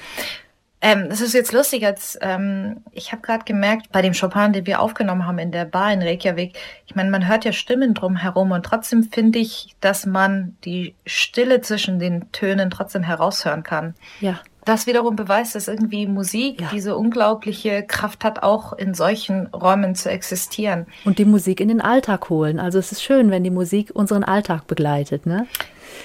[0.82, 4.64] Ähm, das ist jetzt lustig, als ähm, ich habe gerade gemerkt, bei dem Chopin, den
[4.64, 6.56] wir aufgenommen haben in der Bar in Reykjavik,
[6.86, 11.60] ich meine, man hört ja Stimmen drumherum und trotzdem finde ich, dass man die Stille
[11.60, 13.94] zwischen den Tönen trotzdem heraushören kann.
[14.20, 14.40] Ja
[14.70, 16.68] das wiederum beweist, dass irgendwie Musik ja.
[16.72, 20.86] diese unglaubliche Kraft hat, auch in solchen Räumen zu existieren.
[21.04, 22.60] Und die Musik in den Alltag holen.
[22.60, 25.26] Also es ist schön, wenn die Musik unseren Alltag begleitet.
[25.26, 25.48] Ne?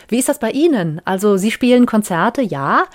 [0.07, 0.99] Wie ist das bei Ihnen?
[1.05, 2.85] Also Sie spielen Konzerte, ja.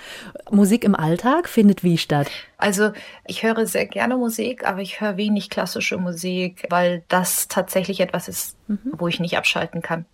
[0.49, 2.29] Musik im Alltag findet wie statt?
[2.57, 2.91] Also
[3.25, 8.27] ich höre sehr gerne Musik, aber ich höre wenig klassische Musik, weil das tatsächlich etwas
[8.27, 8.79] ist, mhm.
[8.97, 10.05] wo ich nicht abschalten kann.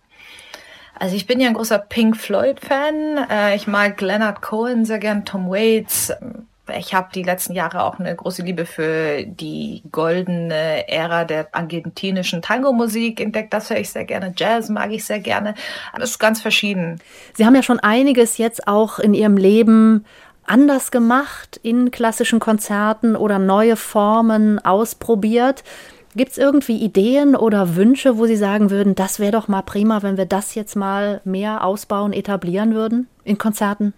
[0.98, 3.26] Also ich bin ja ein großer Pink Floyd-Fan.
[3.30, 6.12] Äh, ich mag Leonard Cohen sehr gern, Tom Waits.
[6.76, 12.42] Ich habe die letzten Jahre auch eine große Liebe für die goldene Ära der argentinischen
[12.42, 13.54] Tango-Musik entdeckt.
[13.54, 14.34] Das höre ich sehr gerne.
[14.36, 15.54] Jazz mag ich sehr gerne.
[15.96, 17.00] Das ist ganz verschieden.
[17.34, 20.04] Sie haben ja schon einiges jetzt auch in Ihrem Leben
[20.44, 25.62] anders gemacht in klassischen Konzerten oder neue Formen ausprobiert.
[26.16, 30.02] Gibt es irgendwie Ideen oder Wünsche, wo Sie sagen würden, das wäre doch mal prima,
[30.02, 33.92] wenn wir das jetzt mal mehr ausbauen, etablieren würden in Konzerten?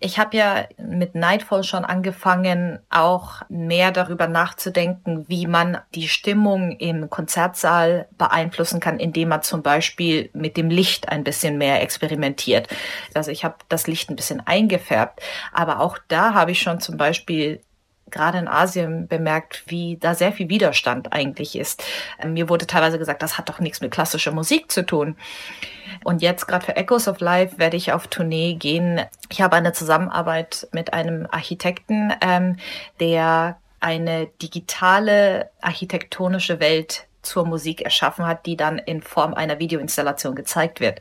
[0.00, 6.72] Ich habe ja mit Nightfall schon angefangen, auch mehr darüber nachzudenken, wie man die Stimmung
[6.72, 12.68] im Konzertsaal beeinflussen kann, indem man zum Beispiel mit dem Licht ein bisschen mehr experimentiert.
[13.14, 15.20] Also ich habe das Licht ein bisschen eingefärbt,
[15.54, 17.62] aber auch da habe ich schon zum Beispiel
[18.10, 21.82] gerade in Asien bemerkt, wie da sehr viel Widerstand eigentlich ist.
[22.20, 25.16] Ähm, mir wurde teilweise gesagt, das hat doch nichts mit klassischer Musik zu tun.
[26.04, 29.00] Und jetzt gerade für Echoes of Life werde ich auf Tournee gehen.
[29.30, 32.56] Ich habe eine Zusammenarbeit mit einem Architekten, ähm,
[33.00, 40.34] der eine digitale architektonische Welt zur Musik erschaffen hat, die dann in Form einer Videoinstallation
[40.34, 41.00] gezeigt wird.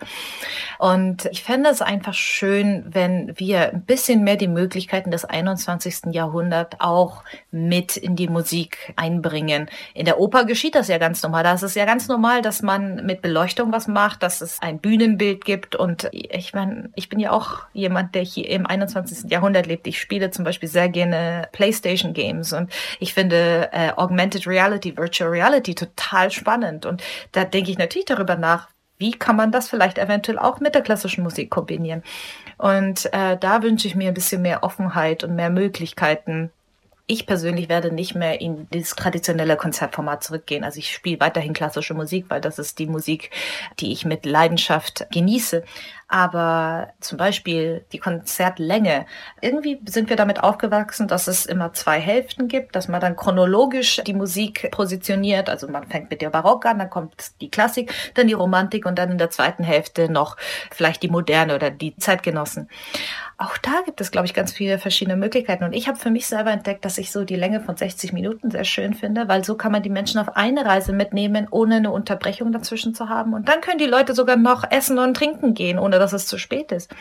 [0.80, 6.14] Und ich fände es einfach schön, wenn wir ein bisschen mehr die Möglichkeiten des 21.
[6.14, 9.70] Jahrhunderts auch mit in die Musik einbringen.
[9.94, 11.44] In der Oper geschieht das ja ganz normal.
[11.44, 14.80] Da ist es ja ganz normal, dass man mit Beleuchtung was macht, dass es ein
[14.80, 15.76] Bühnenbild gibt.
[15.76, 19.30] Und ich meine, ich bin ja auch jemand, der hier im 21.
[19.32, 19.88] Jahrhundert lebt.
[19.88, 25.30] Ich spiele zum Beispiel sehr gerne PlayStation Games und ich finde äh, Augmented Reality, Virtual
[25.30, 26.86] Reality total total spannend.
[26.86, 30.76] Und da denke ich natürlich darüber nach, wie kann man das vielleicht eventuell auch mit
[30.76, 32.04] der klassischen Musik kombinieren.
[32.58, 36.52] Und äh, da wünsche ich mir ein bisschen mehr Offenheit und mehr Möglichkeiten.
[37.06, 40.64] Ich persönlich werde nicht mehr in dieses traditionelle Konzertformat zurückgehen.
[40.64, 43.32] Also ich spiele weiterhin klassische Musik, weil das ist die Musik,
[43.80, 45.64] die ich mit Leidenschaft genieße
[46.14, 49.08] aber zum Beispiel die Konzertlänge.
[49.42, 54.00] Irgendwie sind wir damit aufgewachsen, dass es immer zwei Hälften gibt, dass man dann chronologisch
[54.06, 55.50] die Musik positioniert.
[55.50, 59.00] Also man fängt mit der Barock an, dann kommt die Klassik, dann die Romantik und
[59.00, 60.38] dann in der zweiten Hälfte noch
[60.70, 62.70] vielleicht die Moderne oder die Zeitgenossen.
[63.38, 65.64] Auch da gibt es, glaube ich, ganz viele verschiedene Möglichkeiten.
[65.64, 68.52] Und ich habe für mich selber entdeckt, dass ich so die Länge von 60 Minuten
[68.52, 71.92] sehr schön finde, weil so kann man die Menschen auf eine Reise mitnehmen, ohne eine
[71.92, 73.34] Unterbrechung dazwischen zu haben.
[73.34, 76.38] Und dann können die Leute sogar noch essen und trinken gehen, ohne dass es zu
[76.38, 76.94] spät ist.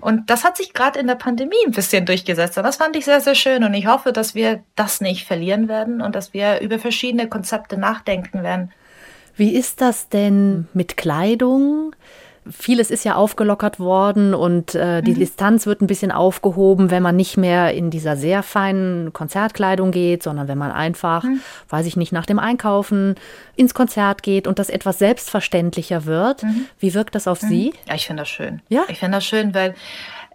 [0.00, 2.56] Und das hat sich gerade in der Pandemie ein bisschen durchgesetzt.
[2.56, 3.64] Und das fand ich sehr, sehr schön.
[3.64, 7.76] Und ich hoffe, dass wir das nicht verlieren werden und dass wir über verschiedene Konzepte
[7.76, 8.70] nachdenken werden.
[9.36, 11.94] Wie ist das denn mit Kleidung?
[12.48, 15.18] Vieles ist ja aufgelockert worden und äh, die mhm.
[15.18, 20.22] Distanz wird ein bisschen aufgehoben, wenn man nicht mehr in dieser sehr feinen Konzertkleidung geht,
[20.22, 21.40] sondern wenn man einfach, mhm.
[21.68, 23.16] weiß ich nicht, nach dem Einkaufen
[23.56, 26.42] ins Konzert geht und das etwas selbstverständlicher wird.
[26.42, 26.66] Mhm.
[26.78, 27.48] Wie wirkt das auf mhm.
[27.48, 27.74] Sie?
[27.86, 28.62] Ja, ich finde das schön.
[28.68, 29.74] Ja, ich finde das schön, weil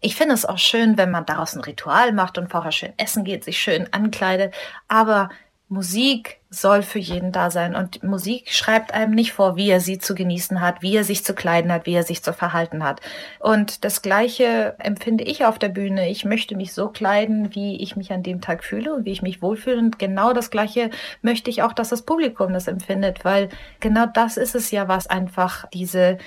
[0.01, 3.23] ich finde es auch schön, wenn man daraus ein Ritual macht und vorher schön essen
[3.23, 4.53] geht, sich schön ankleidet.
[4.87, 5.29] Aber
[5.75, 7.75] Musik soll für jeden da sein.
[7.75, 11.25] Und Musik schreibt einem nicht vor, wie er sie zu genießen hat, wie er sich
[11.25, 13.01] zu kleiden hat, wie er sich zu verhalten hat.
[13.39, 16.09] Und das Gleiche empfinde ich auf der Bühne.
[16.09, 19.21] Ich möchte mich so kleiden, wie ich mich an dem Tag fühle und wie ich
[19.21, 19.77] mich wohlfühle.
[19.77, 23.49] Und genau das Gleiche möchte ich auch, dass das Publikum das empfindet, weil
[23.81, 26.17] genau das ist es ja, was einfach diese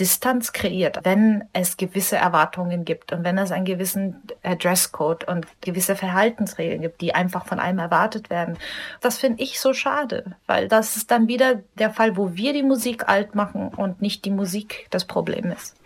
[0.00, 5.94] Distanz kreiert, wenn es gewisse Erwartungen gibt und wenn es einen gewissen Dresscode und gewisse
[5.94, 8.58] Verhaltensregeln gibt, die einfach von einem erwartet werden.
[9.00, 12.64] Das finde ich so schade, weil das ist dann wieder der Fall, wo wir die
[12.64, 15.76] Musik alt machen und nicht die Musik das Problem ist.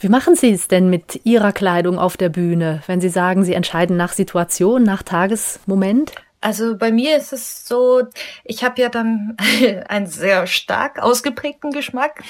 [0.00, 3.54] Wie machen Sie es denn mit Ihrer Kleidung auf der Bühne, wenn Sie sagen, Sie
[3.54, 6.12] entscheiden nach Situation, nach Tagesmoment?
[6.46, 8.04] Also bei mir ist es so,
[8.44, 9.36] ich habe ja dann
[9.88, 12.22] einen sehr stark ausgeprägten Geschmack.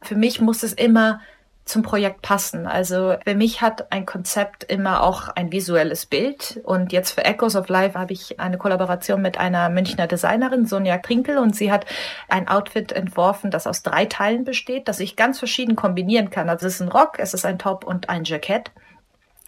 [0.00, 1.20] Für mich muss es immer
[1.66, 2.66] zum Projekt passen.
[2.66, 6.62] Also für mich hat ein Konzept immer auch ein visuelles Bild.
[6.64, 10.96] Und jetzt für Echoes of Life habe ich eine Kollaboration mit einer Münchner Designerin, Sonja
[10.96, 11.84] Trinkel, und sie hat
[12.30, 16.48] ein Outfit entworfen, das aus drei Teilen besteht, das ich ganz verschieden kombinieren kann.
[16.48, 18.70] Also es ist ein Rock, es ist ein Top und ein Jackett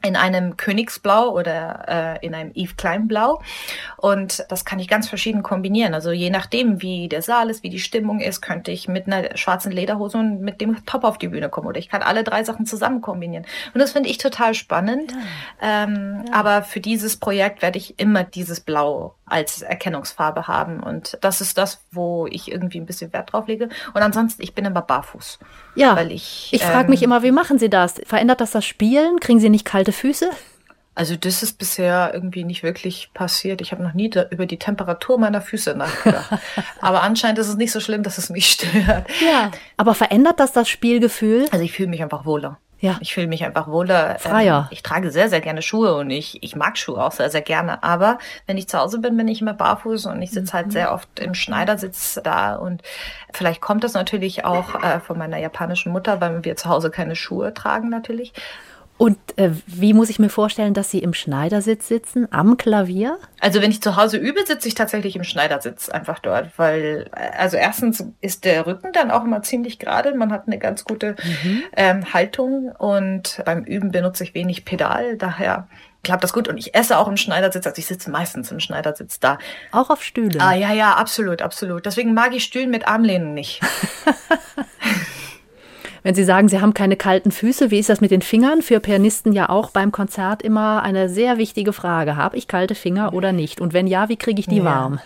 [0.04, 3.40] in einem Königsblau oder äh, in einem Yves Klein Blau.
[3.96, 5.94] Und das kann ich ganz verschieden kombinieren.
[5.94, 9.36] Also je nachdem, wie der Saal ist, wie die Stimmung ist, könnte ich mit einer
[9.36, 11.66] schwarzen Lederhose und mit dem Top auf die Bühne kommen.
[11.66, 13.46] Oder ich kann alle drei Sachen zusammen kombinieren.
[13.72, 15.12] Und das finde ich total spannend.
[15.60, 15.84] Ja.
[15.84, 16.34] Ähm, ja.
[16.34, 20.82] Aber für dieses Projekt werde ich immer dieses Blau als Erkennungsfarbe haben.
[20.82, 23.68] Und das ist das, wo ich irgendwie ein bisschen Wert drauf lege.
[23.94, 25.38] Und ansonsten, ich bin immer barfuß.
[25.74, 28.00] Ja, weil ich, ich frage ähm, mich immer, wie machen Sie das?
[28.04, 29.20] Verändert das das Spielen?
[29.20, 30.30] Kriegen Sie nicht kalte Füße?
[30.96, 33.60] Also das ist bisher irgendwie nicht wirklich passiert.
[33.60, 36.38] Ich habe noch nie über die Temperatur meiner Füße nachgedacht.
[36.80, 39.06] aber anscheinend ist es nicht so schlimm, dass es mich stört.
[39.20, 41.46] Ja, aber verändert das das Spielgefühl?
[41.50, 42.58] Also ich fühle mich einfach wohler.
[42.84, 42.98] Ja.
[43.00, 44.10] Ich fühle mich einfach wohler.
[44.10, 44.68] Ähm, Freier.
[44.70, 47.82] ich trage sehr, sehr gerne Schuhe und ich, ich mag Schuhe auch sehr, sehr gerne.
[47.82, 50.68] Aber wenn ich zu Hause bin, bin ich immer barfuß und ich sitze halt mhm.
[50.68, 52.56] halt sehr oft im Schneidersitz da.
[52.56, 52.82] Und
[53.32, 57.16] vielleicht kommt das natürlich auch äh, von meiner japanischen Mutter, weil wir zu Hause keine
[57.16, 58.34] Schuhe tragen natürlich.
[58.96, 63.18] Und äh, wie muss ich mir vorstellen, dass Sie im Schneidersitz sitzen, am Klavier?
[63.40, 67.36] Also wenn ich zu Hause übe, sitze ich tatsächlich im Schneidersitz einfach dort, weil äh,
[67.36, 71.16] also erstens ist der Rücken dann auch immer ziemlich gerade, man hat eine ganz gute
[71.42, 71.62] mhm.
[71.76, 75.66] ähm, Haltung und beim Üben benutze ich wenig Pedal, daher
[76.04, 79.18] klappt das gut und ich esse auch im Schneidersitz, also ich sitze meistens im Schneidersitz
[79.18, 79.38] da.
[79.72, 80.40] Auch auf Stühlen?
[80.40, 81.84] Ah ja, ja, absolut, absolut.
[81.84, 83.60] Deswegen mag ich Stühlen mit Armlehnen nicht.
[86.04, 88.60] Wenn Sie sagen, Sie haben keine kalten Füße, wie ist das mit den Fingern?
[88.60, 92.16] Für Pianisten ja auch beim Konzert immer eine sehr wichtige Frage.
[92.16, 93.58] Habe ich kalte Finger oder nicht?
[93.58, 94.64] Und wenn ja, wie kriege ich die ja.
[94.64, 95.00] warm?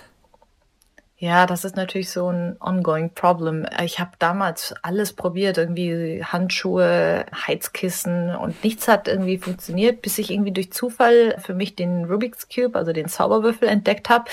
[1.20, 3.66] Ja, das ist natürlich so ein ongoing problem.
[3.82, 10.30] Ich habe damals alles probiert, irgendwie Handschuhe, Heizkissen und nichts hat irgendwie funktioniert, bis ich
[10.30, 14.26] irgendwie durch Zufall für mich den Rubik's Cube, also den Zauberwürfel entdeckt habe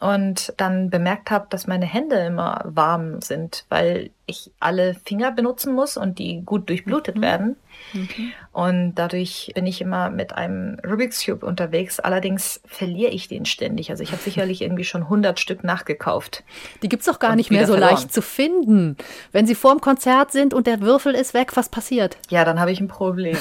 [0.00, 5.72] und dann bemerkt habe, dass meine Hände immer warm sind, weil ich alle Finger benutzen
[5.72, 7.22] muss und die gut durchblutet mhm.
[7.22, 7.56] werden.
[7.94, 8.32] Mhm.
[8.52, 12.00] Und dadurch bin ich immer mit einem Rubik's Cube unterwegs.
[12.00, 13.90] Allerdings verliere ich den ständig.
[13.90, 16.44] Also ich habe sicherlich irgendwie schon 100 Stück nachgekauft.
[16.82, 17.94] Die gibt's doch gar nicht mehr so verloren.
[17.94, 18.96] leicht zu finden.
[19.32, 22.18] Wenn sie vor dem Konzert sind und der Würfel ist weg, was passiert?
[22.28, 23.38] Ja, dann habe ich ein Problem.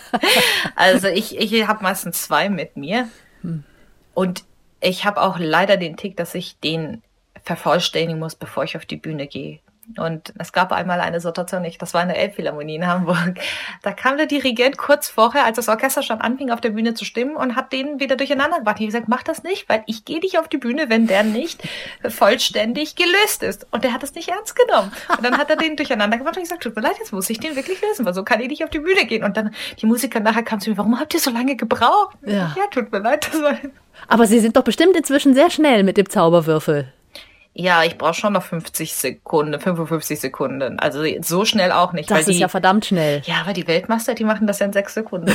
[0.76, 3.08] also ich, ich habe meistens zwei mit mir.
[3.42, 3.64] Hm.
[4.14, 4.44] Und
[4.80, 7.02] ich habe auch leider den Tick, dass ich den
[7.42, 9.60] vervollständigen muss, bevor ich auf die Bühne gehe.
[9.96, 13.38] Und es gab einmal eine Situation, ich, das war eine Elbphilharmonie in Hamburg.
[13.82, 17.04] Da kam der Dirigent kurz vorher, als das Orchester schon anfing, auf der Bühne zu
[17.04, 18.76] stimmen und hat den wieder durcheinander gebracht.
[18.78, 21.22] Ich habe gesagt, mach das nicht, weil ich gehe nicht auf die Bühne, wenn der
[21.22, 21.62] nicht
[22.08, 23.66] vollständig gelöst ist.
[23.70, 24.92] Und der hat es nicht ernst genommen.
[25.16, 27.30] Und dann hat er den durcheinander gebracht und ich gesagt, tut mir leid, jetzt muss
[27.30, 29.24] ich den wirklich lösen, weil so kann ich nicht auf die Bühne gehen.
[29.24, 32.16] Und dann die Musiker nachher kam zu mir, warum habt ihr so lange gebraucht?
[32.26, 33.28] Ja, ja tut mir leid.
[33.32, 33.56] Das war
[34.08, 36.92] Aber Sie sind doch bestimmt inzwischen sehr schnell mit dem Zauberwürfel.
[37.60, 40.78] Ja, ich brauche schon noch 50 Sekunden, 55 Sekunden.
[40.78, 42.08] Also so schnell auch nicht.
[42.08, 43.20] Das ist die, ja verdammt schnell.
[43.24, 45.34] Ja, aber die Weltmeister, die machen das ja in sechs Sekunden.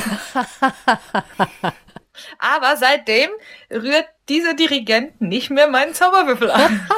[2.38, 3.28] aber seitdem
[3.70, 6.88] rührt dieser Dirigent nicht mehr meinen Zauberwürfel an.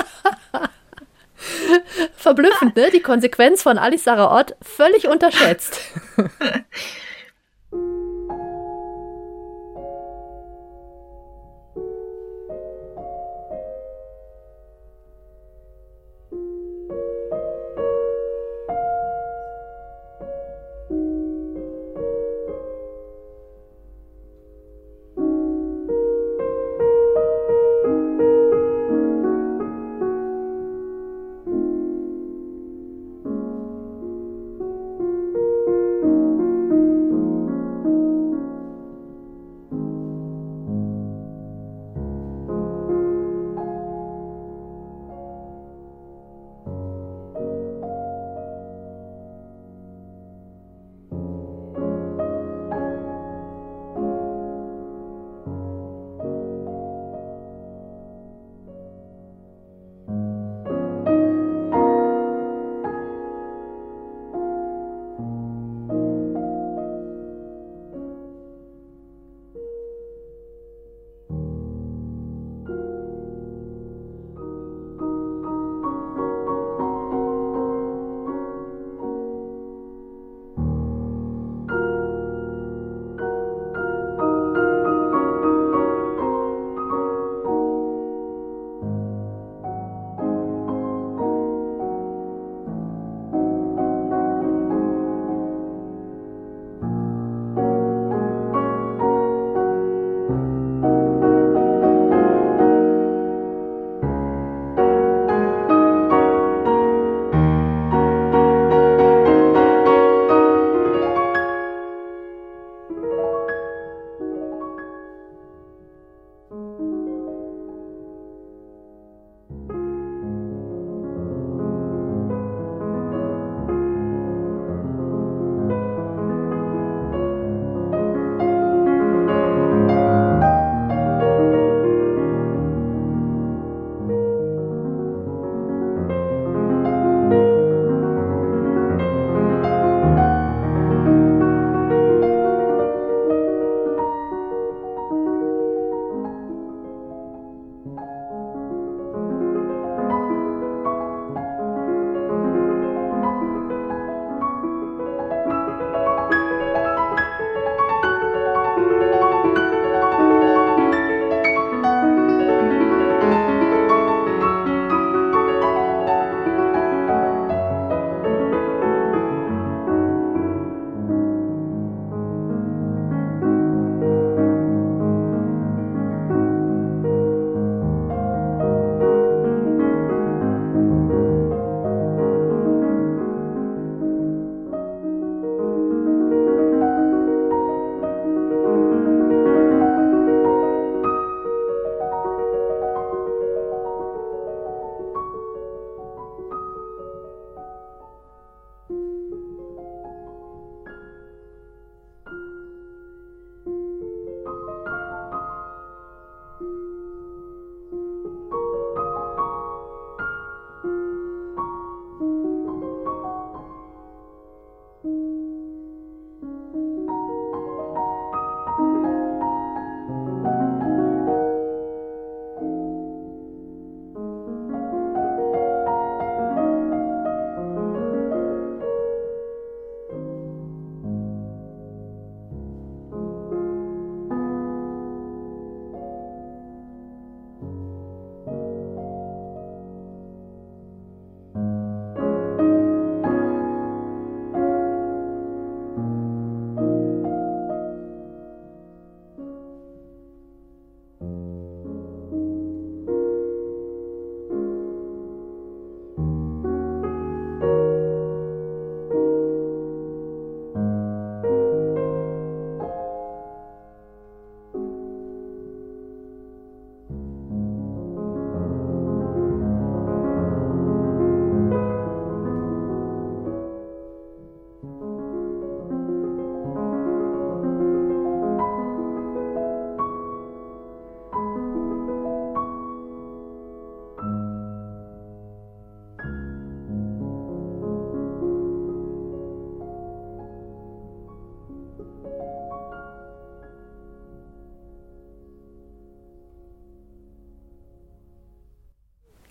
[2.16, 2.92] Verblüffend, ne?
[2.92, 5.80] Die Konsequenz von Alice Sarah Ott völlig unterschätzt.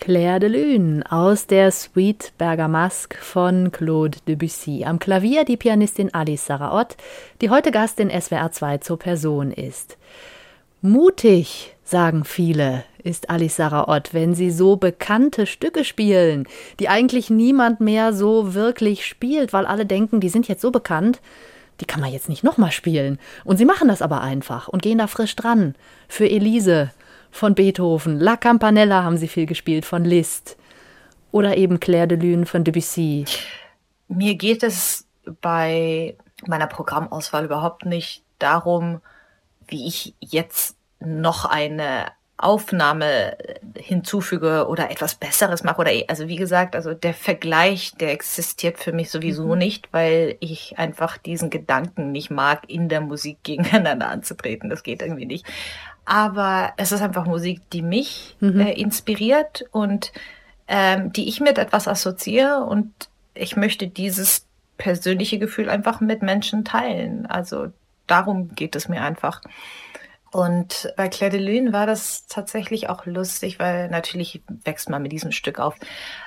[0.06, 4.84] Claire de Lune aus der Suite Bergamasque von Claude Debussy.
[4.84, 6.96] Am Klavier die Pianistin Alice Saraot,
[7.40, 9.98] die heute Gast in SWR 2 zur Person ist.
[10.80, 16.46] Mutig, sagen viele, ist Alice Saraot, wenn sie so bekannte Stücke spielen,
[16.78, 21.20] die eigentlich niemand mehr so wirklich spielt, weil alle denken, die sind jetzt so bekannt,
[21.80, 23.18] die kann man jetzt nicht nochmal spielen.
[23.42, 25.74] Und sie machen das aber einfach und gehen da frisch dran.
[26.06, 26.92] Für Elise,
[27.36, 30.56] von Beethoven, La Campanella haben sie viel gespielt von Liszt
[31.32, 33.24] oder eben Claire de Lune von Debussy.
[34.08, 35.06] Mir geht es
[35.40, 36.16] bei
[36.46, 39.00] meiner Programmauswahl überhaupt nicht darum,
[39.66, 42.06] wie ich jetzt noch eine
[42.38, 43.36] Aufnahme
[43.76, 48.92] hinzufüge oder etwas Besseres mache oder also wie gesagt, also der Vergleich, der existiert für
[48.92, 49.58] mich sowieso mhm.
[49.58, 54.68] nicht, weil ich einfach diesen Gedanken nicht mag, in der Musik gegeneinander anzutreten.
[54.68, 55.46] Das geht irgendwie nicht
[56.06, 58.60] aber es ist einfach Musik, die mich mhm.
[58.60, 60.12] äh, inspiriert und
[60.68, 62.92] ähm, die ich mit etwas assoziiere und
[63.34, 64.46] ich möchte dieses
[64.78, 67.26] persönliche Gefühl einfach mit Menschen teilen.
[67.26, 67.68] Also
[68.06, 69.42] darum geht es mir einfach.
[70.32, 75.12] Und bei Claire de Lune war das tatsächlich auch lustig, weil natürlich wächst man mit
[75.12, 75.76] diesem Stück auf.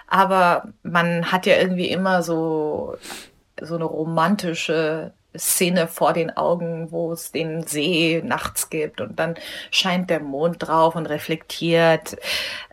[0.07, 2.95] Aber man hat ja irgendwie immer so,
[3.61, 9.35] so eine romantische Szene vor den Augen, wo es den See nachts gibt und dann
[9.69, 12.17] scheint der Mond drauf und reflektiert.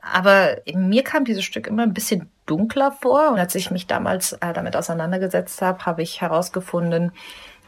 [0.01, 4.33] Aber mir kam dieses Stück immer ein bisschen dunkler vor und als ich mich damals
[4.35, 7.13] äh, damit auseinandergesetzt habe, habe ich herausgefunden,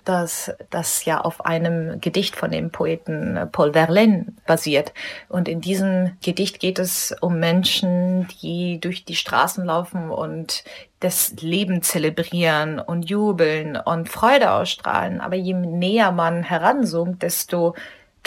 [0.09, 4.95] dass das ja auf einem Gedicht von dem Poeten Paul Verlaine basiert.
[5.29, 10.65] Und in diesem Gedicht geht es um Menschen, die durch die Straßen laufen und
[11.01, 15.21] das Leben zelebrieren und jubeln und Freude ausstrahlen.
[15.21, 17.75] Aber je näher man heranzoomt, desto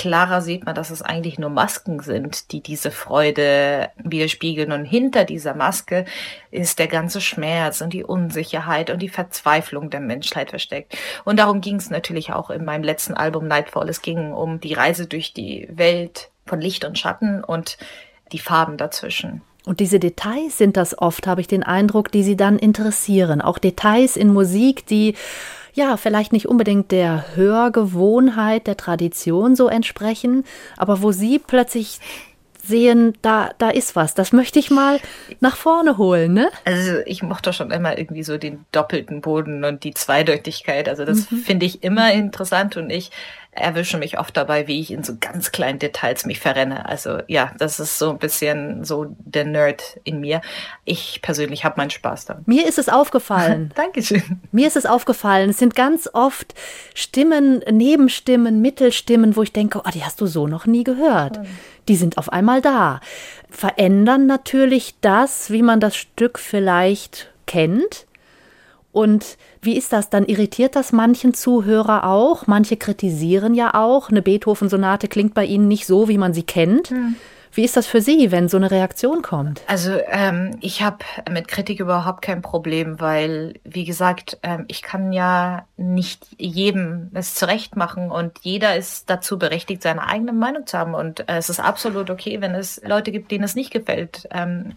[0.02, 4.72] klarer sieht man, dass es eigentlich nur Masken sind, die diese Freude widerspiegeln.
[4.72, 6.06] Und hinter dieser Maske
[6.50, 10.98] ist der ganze Schmerz und die Unsicherheit und die Verzweiflung der Menschheit versteckt.
[11.24, 13.90] Und darum ging es natürlich auch in meinem letzten Album Nightfall.
[13.90, 17.78] Es ging um die Reise durch die Welt von Licht und Schatten und
[18.32, 19.44] die Farben dazwischen.
[19.66, 23.40] Und diese Details sind das oft, habe ich den Eindruck, die Sie dann interessieren.
[23.40, 25.14] Auch Details in Musik, die
[25.74, 30.44] ja, vielleicht nicht unbedingt der Hörgewohnheit, der Tradition so entsprechen,
[30.78, 32.00] aber wo Sie plötzlich
[32.64, 34.14] sehen, da, da ist was.
[34.14, 35.00] Das möchte ich mal
[35.40, 36.50] nach vorne holen, ne?
[36.66, 40.88] Also ich mochte schon immer irgendwie so den doppelten Boden und die Zweideutigkeit.
[40.88, 41.38] Also das mhm.
[41.38, 43.12] finde ich immer interessant und ich
[43.54, 46.88] erwische mich oft dabei, wie ich in so ganz kleinen Details mich verrenne.
[46.88, 50.42] Also ja, das ist so ein bisschen so der Nerd in mir.
[50.86, 52.44] Ich persönlich habe meinen Spaß daran.
[52.46, 53.74] Mir ist es aufgefallen.
[53.76, 54.40] Dankeschön.
[54.54, 55.50] Mir ist es aufgefallen.
[55.50, 56.54] Es sind ganz oft
[56.94, 61.40] Stimmen, Nebenstimmen, Mittelstimmen, wo ich denke, oh, die hast du so noch nie gehört.
[61.40, 61.48] Mhm.
[61.90, 63.02] Die sind auf einmal da.
[63.50, 68.08] Verändern natürlich das, wie man das Stück vielleicht kennt.
[68.94, 70.10] Und wie ist das?
[70.10, 72.48] Dann irritiert das manchen Zuhörer auch.
[72.48, 74.10] Manche kritisieren ja auch.
[74.10, 76.90] Eine Beethoven-Sonate klingt bei ihnen nicht so, wie man sie kennt.
[76.90, 77.16] Hm.
[77.54, 79.62] Wie ist das für Sie, wenn so eine Reaktion kommt?
[79.68, 81.00] Also ähm, ich habe
[81.30, 87.36] mit Kritik überhaupt kein Problem, weil, wie gesagt, ähm, ich kann ja nicht jedem es
[87.36, 90.94] zurecht machen und jeder ist dazu berechtigt, seine eigene Meinung zu haben.
[90.94, 94.30] Und äh, es ist absolut okay, wenn es Leute gibt, denen es nicht gefällt.
[94.32, 94.76] Ähm,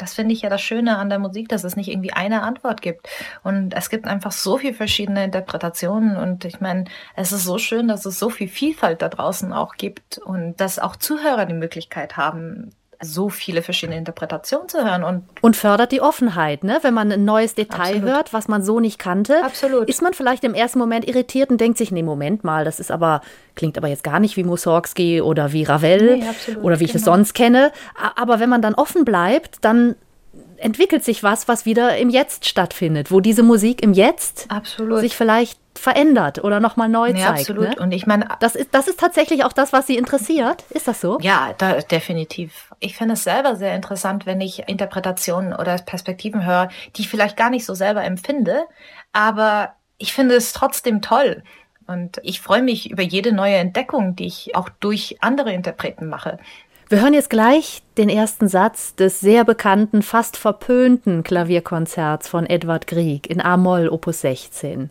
[0.00, 2.82] das finde ich ja das Schöne an der Musik, dass es nicht irgendwie eine Antwort
[2.82, 3.08] gibt.
[3.42, 6.16] Und es gibt einfach so viele verschiedene Interpretationen.
[6.16, 6.84] Und ich meine,
[7.16, 10.78] es ist so schön, dass es so viel Vielfalt da draußen auch gibt und dass
[10.78, 12.72] auch Zuhörer die Möglichkeit haben,
[13.02, 16.78] so viele verschiedene Interpretationen zu hören und und fördert die Offenheit, ne?
[16.82, 18.08] Wenn man ein neues Detail absolut.
[18.08, 19.88] hört, was man so nicht kannte, absolut.
[19.88, 22.90] ist man vielleicht im ersten Moment irritiert und denkt sich, nee, Moment mal, das ist
[22.90, 23.22] aber
[23.54, 27.00] klingt aber jetzt gar nicht wie Mussorgsky oder wie Ravel nee, oder wie ich genau.
[27.00, 27.72] es sonst kenne.
[28.16, 29.96] Aber wenn man dann offen bleibt, dann
[30.58, 35.00] entwickelt sich was, was wieder im Jetzt stattfindet, wo diese Musik im Jetzt absolut.
[35.00, 37.40] sich vielleicht verändert oder nochmal neu nee, zeigt.
[37.40, 37.70] Absolut.
[37.70, 37.76] Ne?
[37.78, 40.64] Und ich meine, das ist, das ist tatsächlich auch das, was Sie interessiert.
[40.70, 41.18] Ist das so?
[41.20, 42.70] Ja, da, definitiv.
[42.78, 47.36] Ich finde es selber sehr interessant, wenn ich Interpretationen oder Perspektiven höre, die ich vielleicht
[47.36, 48.64] gar nicht so selber empfinde,
[49.12, 51.42] aber ich finde es trotzdem toll.
[51.86, 56.38] Und ich freue mich über jede neue Entdeckung, die ich auch durch andere Interpreten mache.
[56.90, 62.88] Wir hören jetzt gleich den ersten Satz des sehr bekannten, fast verpönten Klavierkonzerts von Edward
[62.88, 64.90] Grieg in A-Moll Opus 16.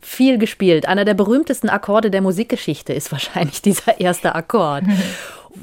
[0.00, 0.86] Viel gespielt.
[0.86, 4.84] Einer der berühmtesten Akkorde der Musikgeschichte ist wahrscheinlich dieser erste Akkord.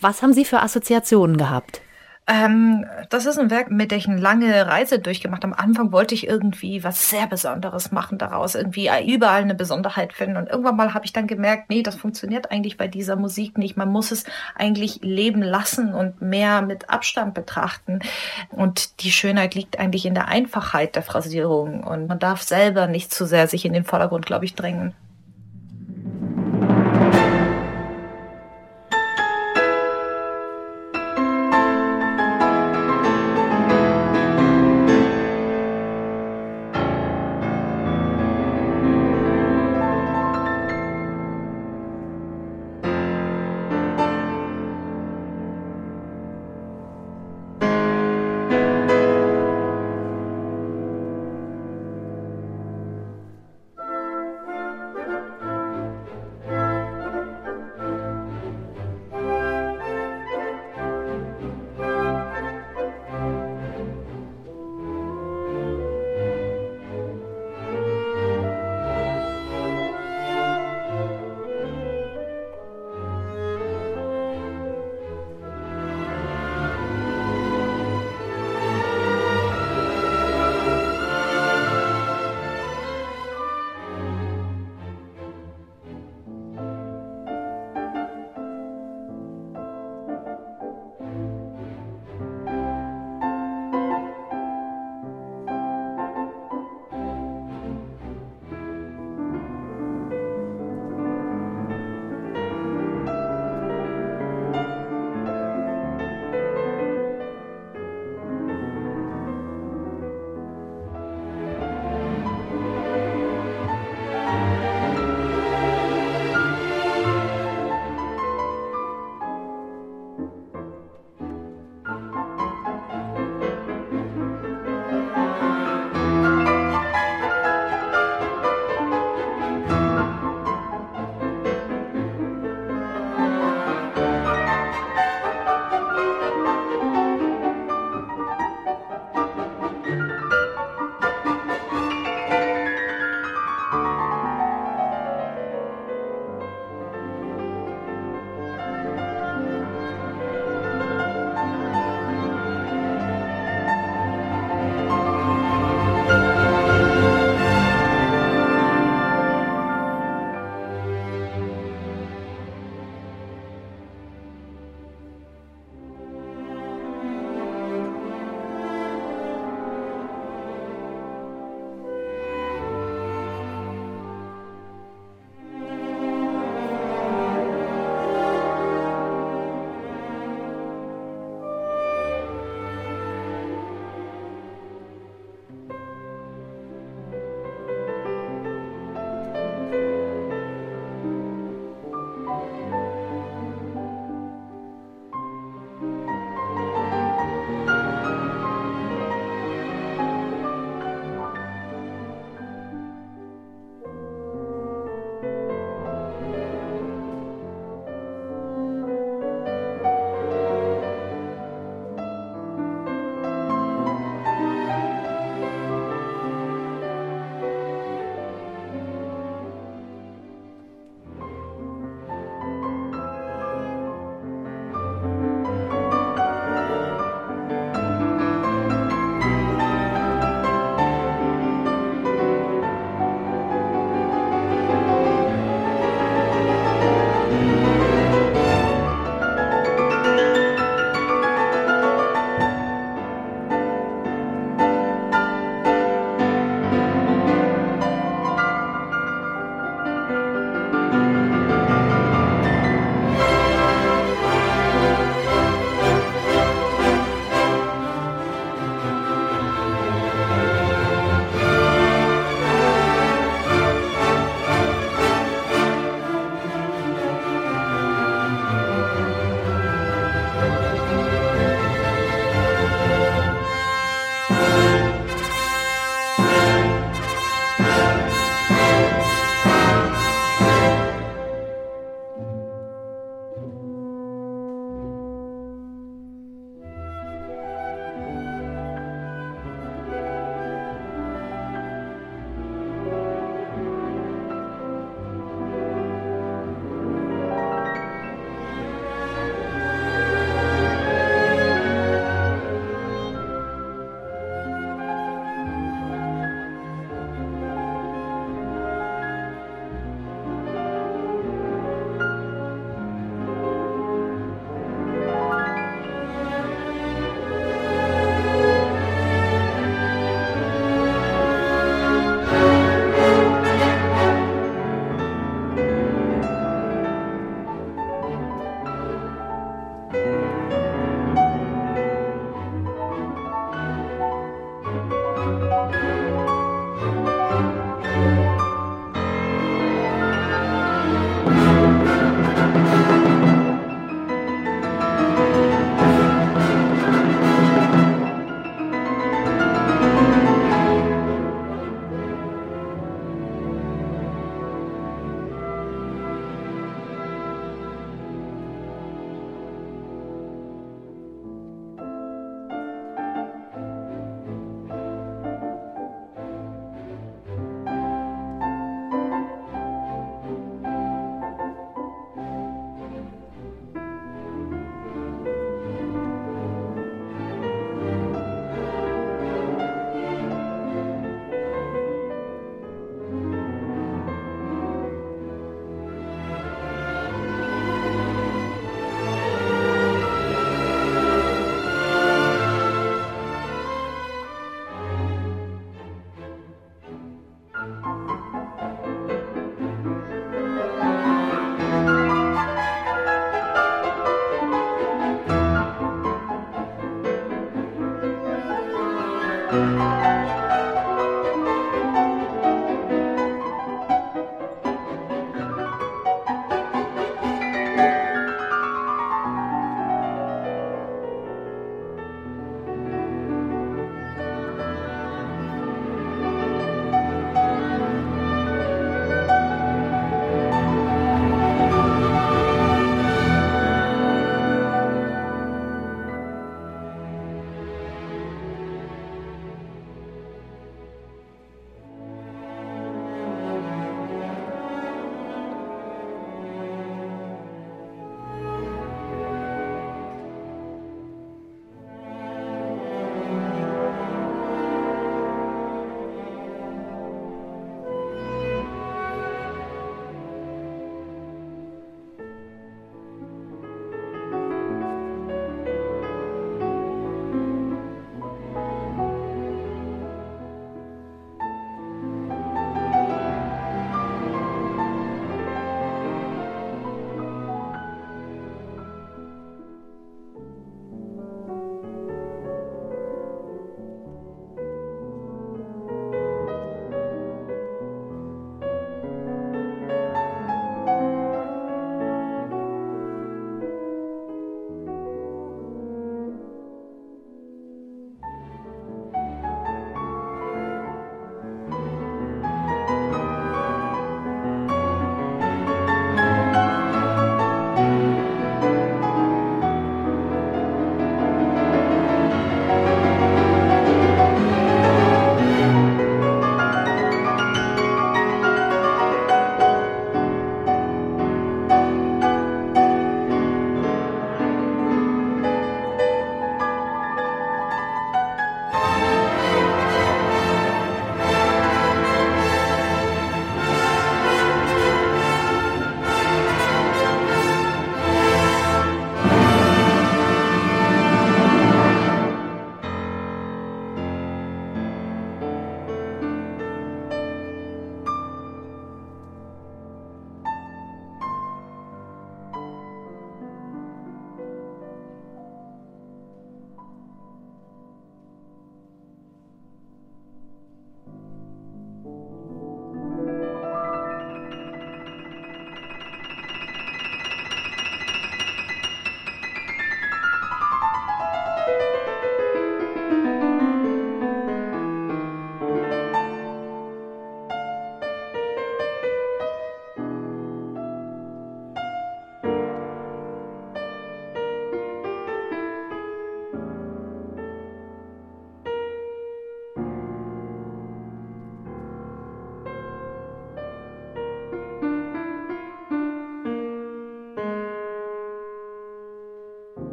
[0.00, 1.80] Was haben Sie für Assoziationen gehabt?
[2.26, 5.52] Ähm, das ist ein Werk, mit dem ich eine lange Reise durchgemacht habe.
[5.58, 10.38] Am Anfang wollte ich irgendwie was sehr Besonderes machen daraus, irgendwie überall eine Besonderheit finden.
[10.38, 13.76] Und irgendwann mal habe ich dann gemerkt, nee, das funktioniert eigentlich bei dieser Musik nicht.
[13.76, 14.24] Man muss es
[14.54, 18.00] eigentlich leben lassen und mehr mit Abstand betrachten.
[18.50, 21.84] Und die Schönheit liegt eigentlich in der Einfachheit der Phrasierung.
[21.84, 24.94] Und man darf selber nicht zu sehr sich in den Vordergrund, glaube ich, drängen.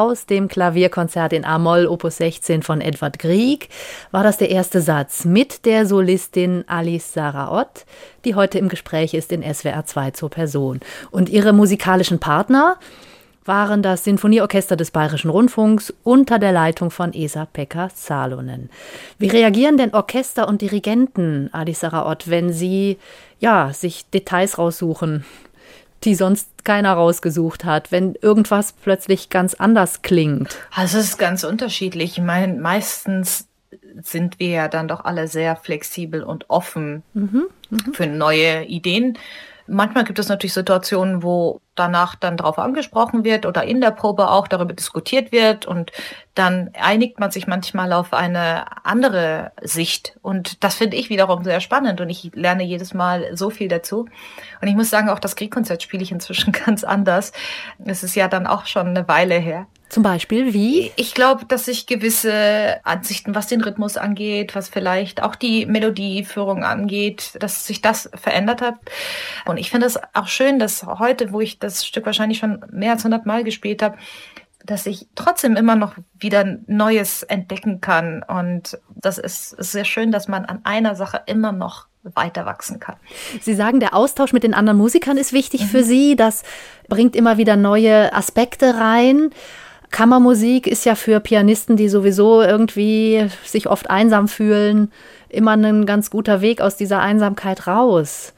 [0.00, 3.68] Aus dem Klavierkonzert in A-Moll Opus 16 von Edward Grieg
[4.10, 7.66] war das der erste Satz mit der Solistin Alice Sarah
[8.24, 10.80] die heute im Gespräch ist in SWR 2 zur Person.
[11.10, 12.78] Und ihre musikalischen Partner
[13.44, 18.70] waren das Sinfonieorchester des Bayerischen Rundfunks unter der Leitung von Esa-Pekka Salonen.
[19.18, 22.96] Wie reagieren denn Orchester und Dirigenten, Alice Sarah wenn sie
[23.38, 25.24] ja, sich Details raussuchen,
[26.04, 30.56] die sonst keiner rausgesucht hat, wenn irgendwas plötzlich ganz anders klingt?
[30.74, 32.18] Also es ist ganz unterschiedlich.
[32.18, 33.48] Ich meine, meistens
[34.02, 37.78] sind wir ja dann doch alle sehr flexibel und offen mhm, mh.
[37.92, 39.18] für neue Ideen.
[39.66, 44.28] Manchmal gibt es natürlich Situationen, wo danach dann darauf angesprochen wird oder in der Probe
[44.28, 45.92] auch darüber diskutiert wird und
[46.34, 51.60] dann einigt man sich manchmal auf eine andere Sicht und das finde ich wiederum sehr
[51.60, 54.06] spannend und ich lerne jedes Mal so viel dazu
[54.60, 57.32] und ich muss sagen, auch das Kriegkonzert spiele ich inzwischen ganz anders.
[57.84, 59.66] Es ist ja dann auch schon eine Weile her.
[59.90, 60.92] Zum Beispiel wie?
[60.94, 66.62] Ich glaube, dass sich gewisse Ansichten, was den Rhythmus angeht, was vielleicht auch die Melodieführung
[66.62, 68.76] angeht, dass sich das verändert hat.
[69.46, 72.92] Und ich finde es auch schön, dass heute, wo ich das Stück wahrscheinlich schon mehr
[72.92, 73.98] als 100 Mal gespielt habe,
[74.64, 78.22] dass ich trotzdem immer noch wieder Neues entdecken kann.
[78.22, 82.80] Und das ist, ist sehr schön, dass man an einer Sache immer noch weiter wachsen
[82.80, 82.96] kann.
[83.40, 85.66] Sie sagen, der Austausch mit den anderen Musikern ist wichtig mhm.
[85.66, 86.16] für Sie.
[86.16, 86.42] Das
[86.88, 89.30] bringt immer wieder neue Aspekte rein.
[89.90, 94.92] Kammermusik ist ja für Pianisten, die sowieso irgendwie sich oft einsam fühlen,
[95.28, 98.32] immer ein ganz guter Weg aus dieser Einsamkeit raus.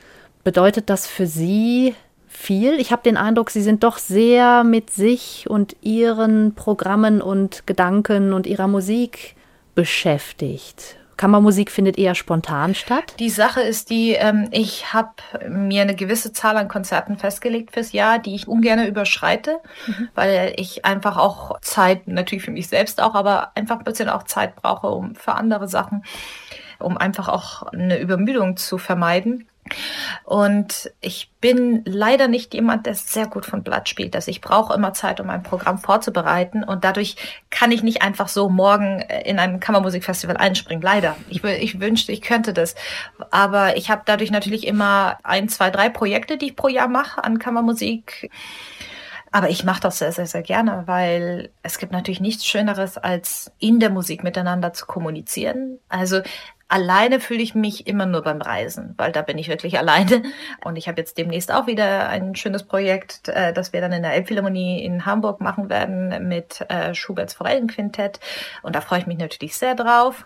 [0.44, 1.94] Bedeutet das für Sie
[2.32, 2.80] viel?
[2.80, 8.32] Ich habe den Eindruck, Sie sind doch sehr mit sich und Ihren Programmen und Gedanken
[8.32, 9.36] und Ihrer Musik
[9.74, 10.96] beschäftigt.
[11.16, 13.14] Kammermusik findet eher spontan statt?
[13.20, 15.10] Die Sache ist die, ähm, ich habe
[15.48, 20.08] mir eine gewisse Zahl an Konzerten festgelegt fürs Jahr, die ich ungern überschreite, mhm.
[20.16, 24.24] weil ich einfach auch Zeit, natürlich für mich selbst auch, aber einfach ein bisschen auch
[24.24, 26.04] Zeit brauche, um für andere Sachen,
[26.80, 29.46] um einfach auch eine Übermüdung zu vermeiden.
[30.24, 34.14] Und ich bin leider nicht jemand, der sehr gut von Blatt spielt.
[34.14, 36.64] Also ich brauche immer Zeit, um ein Programm vorzubereiten.
[36.64, 37.16] Und dadurch
[37.50, 40.82] kann ich nicht einfach so morgen in ein Kammermusikfestival einspringen.
[40.82, 41.16] Leider.
[41.28, 42.74] Ich, ich wünschte, ich könnte das.
[43.30, 47.22] Aber ich habe dadurch natürlich immer ein, zwei, drei Projekte, die ich pro Jahr mache
[47.22, 48.30] an Kammermusik.
[49.34, 53.50] Aber ich mache das sehr, sehr, sehr gerne, weil es gibt natürlich nichts Schöneres, als
[53.58, 55.78] in der Musik miteinander zu kommunizieren.
[55.88, 56.20] Also
[56.72, 60.22] Alleine fühle ich mich immer nur beim Reisen, weil da bin ich wirklich alleine.
[60.64, 64.02] Und ich habe jetzt demnächst auch wieder ein schönes Projekt, äh, das wir dann in
[64.02, 68.20] der Elbphilharmonie in Hamburg machen werden mit äh, Schuberts Forellenquintett.
[68.62, 70.24] Und da freue ich mich natürlich sehr drauf.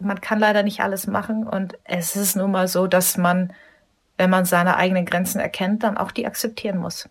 [0.00, 1.46] Man kann leider nicht alles machen.
[1.46, 3.52] Und es ist nun mal so, dass man,
[4.16, 7.08] wenn man seine eigenen Grenzen erkennt, dann auch die akzeptieren muss.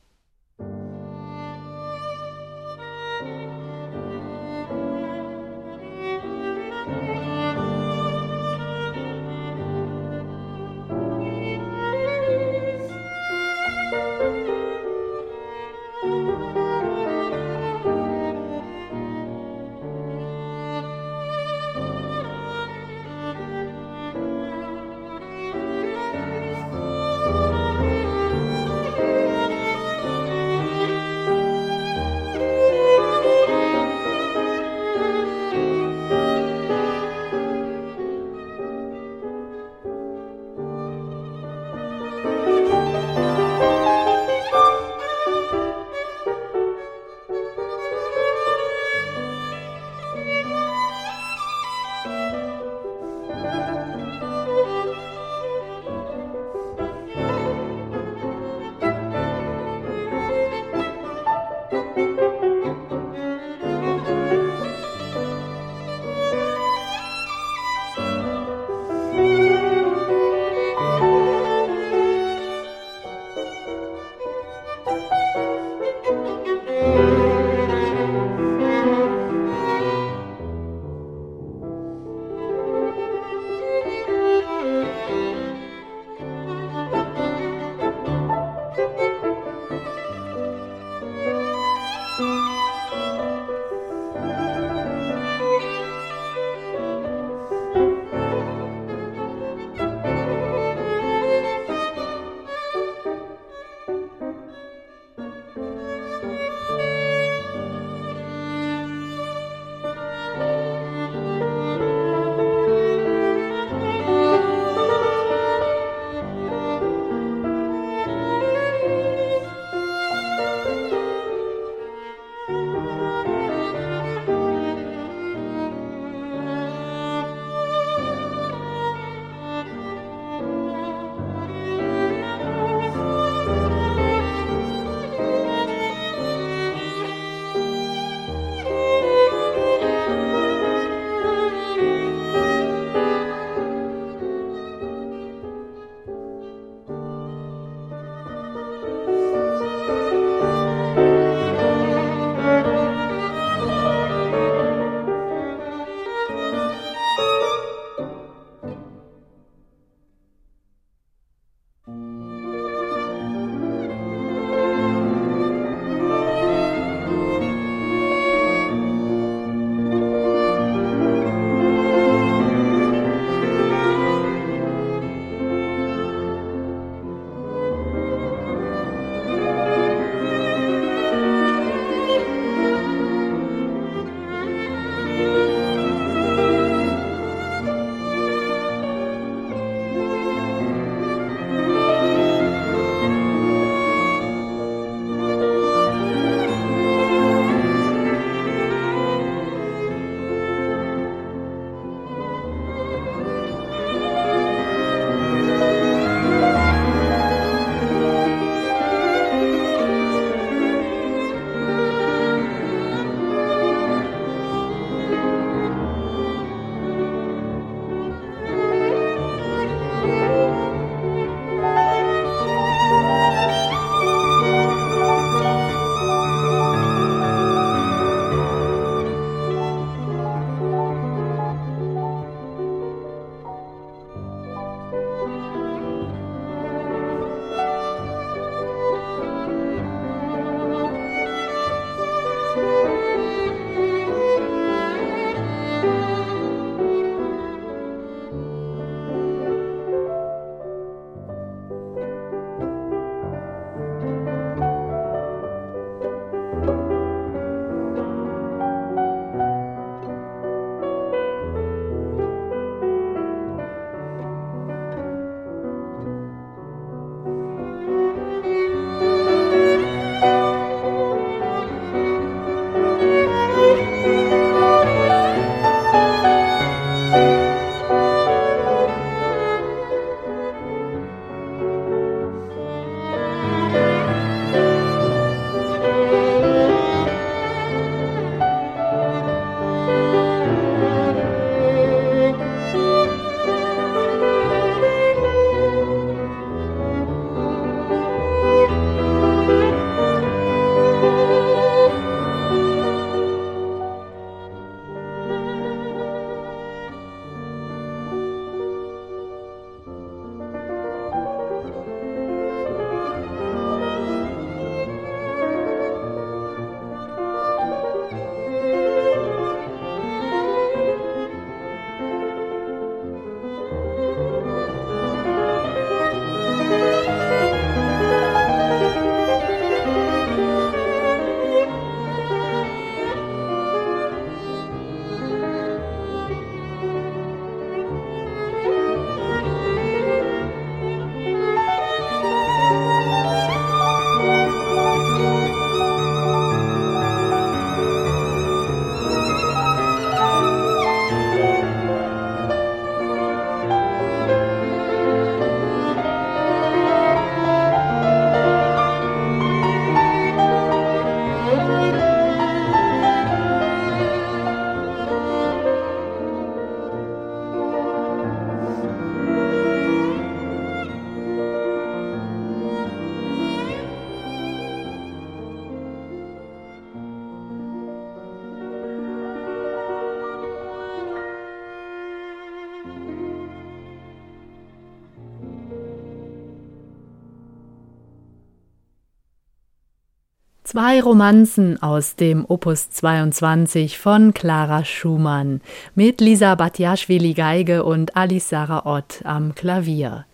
[390.77, 395.59] Zwei Romanzen aus dem Opus 22 von Clara Schumann
[395.95, 400.27] mit Lisa Batjaschwili Geige und Alice Sarah Ott am Klavier.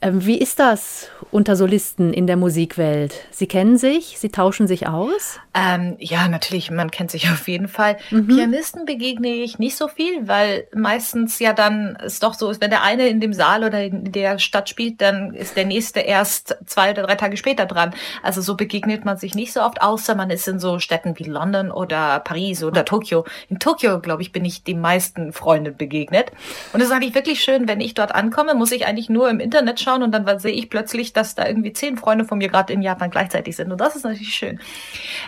[0.00, 3.14] Ähm, wie ist das unter Solisten in der Musikwelt?
[3.30, 5.40] Sie kennen sich, Sie tauschen sich aus?
[5.54, 7.96] Ähm, ja, natürlich, man kennt sich auf jeden Fall.
[8.10, 8.28] Mhm.
[8.28, 12.70] Pianisten begegne ich nicht so viel, weil meistens ja dann es doch so ist, wenn
[12.70, 16.56] der eine in dem Saal oder in der Stadt spielt, dann ist der nächste erst
[16.66, 17.94] zwei oder drei Tage später dran.
[18.22, 21.24] Also so begegnet man sich nicht so oft, außer man ist in so Städten wie
[21.24, 23.24] London oder Paris oder Tokio.
[23.48, 26.30] In Tokio, glaube ich, bin ich den meisten Freunden begegnet.
[26.74, 29.40] Und es ist eigentlich wirklich schön, wenn ich dort ankomme, muss ich eigentlich nur im
[29.40, 32.72] Internet schauen und dann sehe ich plötzlich, dass da irgendwie zehn Freunde von mir gerade
[32.72, 33.72] in Japan gleichzeitig sind.
[33.72, 34.60] Und das ist natürlich schön.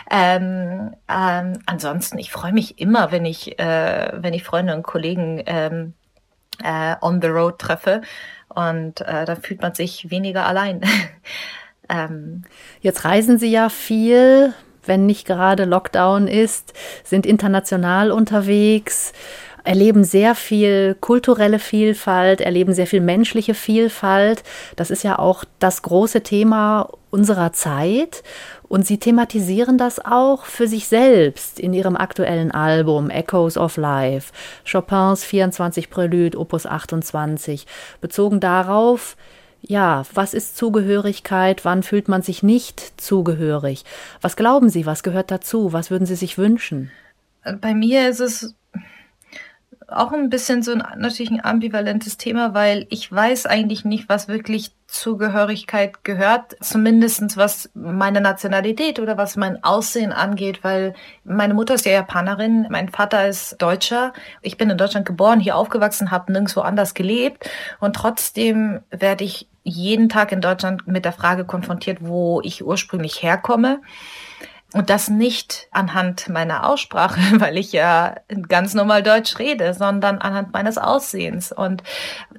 [0.09, 5.41] Ähm, ähm, ansonsten, ich freue mich immer, wenn ich, äh, wenn ich Freunde und Kollegen
[5.45, 5.93] ähm,
[6.63, 8.01] äh, on the road treffe.
[8.49, 10.81] Und äh, da fühlt man sich weniger allein.
[11.89, 12.43] ähm,
[12.81, 14.53] Jetzt reisen Sie ja viel,
[14.85, 16.73] wenn nicht gerade Lockdown ist,
[17.03, 19.13] sind international unterwegs
[19.65, 24.43] erleben sehr viel kulturelle Vielfalt, erleben sehr viel menschliche Vielfalt.
[24.75, 28.23] Das ist ja auch das große Thema unserer Zeit.
[28.67, 34.33] Und sie thematisieren das auch für sich selbst in ihrem aktuellen Album Echoes of Life,
[34.69, 37.67] Chopins 24 Prelude, Opus 28,
[38.01, 39.15] bezogen darauf,
[39.61, 41.65] ja, was ist Zugehörigkeit?
[41.65, 43.83] Wann fühlt man sich nicht zugehörig?
[44.21, 45.73] Was glauben Sie, was gehört dazu?
[45.73, 46.91] Was würden Sie sich wünschen?
[47.61, 48.55] Bei mir ist es
[49.87, 54.27] auch ein bisschen so ein natürlich ein ambivalentes Thema, weil ich weiß eigentlich nicht, was
[54.27, 60.93] wirklich Zugehörigkeit gehört, zumindestens was meine Nationalität oder was mein Aussehen angeht, weil
[61.23, 64.13] meine Mutter ist ja Japanerin, mein Vater ist Deutscher.
[64.41, 67.49] Ich bin in Deutschland geboren, hier aufgewachsen, habe nirgendwo anders gelebt
[67.79, 73.23] und trotzdem werde ich jeden Tag in Deutschland mit der Frage konfrontiert, wo ich ursprünglich
[73.23, 73.81] herkomme.
[74.75, 78.15] Und das nicht anhand meiner Aussprache, weil ich ja
[78.49, 81.53] ganz normal Deutsch rede, sondern anhand meines Aussehens.
[81.53, 81.81] Und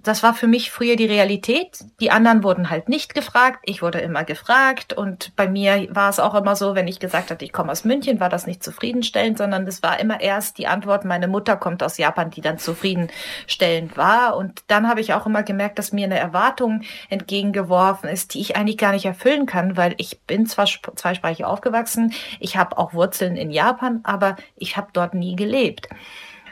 [0.02, 1.78] das war für mich früher die Realität.
[1.98, 3.60] Die anderen wurden halt nicht gefragt.
[3.64, 4.92] Ich wurde immer gefragt.
[4.92, 7.86] Und bei mir war es auch immer so, wenn ich gesagt hatte, ich komme aus
[7.86, 11.82] München, war das nicht zufriedenstellend, sondern es war immer erst die Antwort, meine Mutter kommt
[11.82, 14.36] aus Japan, die dann zufriedenstellend war.
[14.36, 18.56] Und dann habe ich auch immer gemerkt, dass mir eine Erwartung entgegengeworfen ist, die ich
[18.56, 23.36] eigentlich gar nicht erfüllen kann, weil ich bin zwar zweisprachig aufgewachsen, ich habe auch Wurzeln
[23.36, 25.88] in Japan, aber ich habe dort nie gelebt.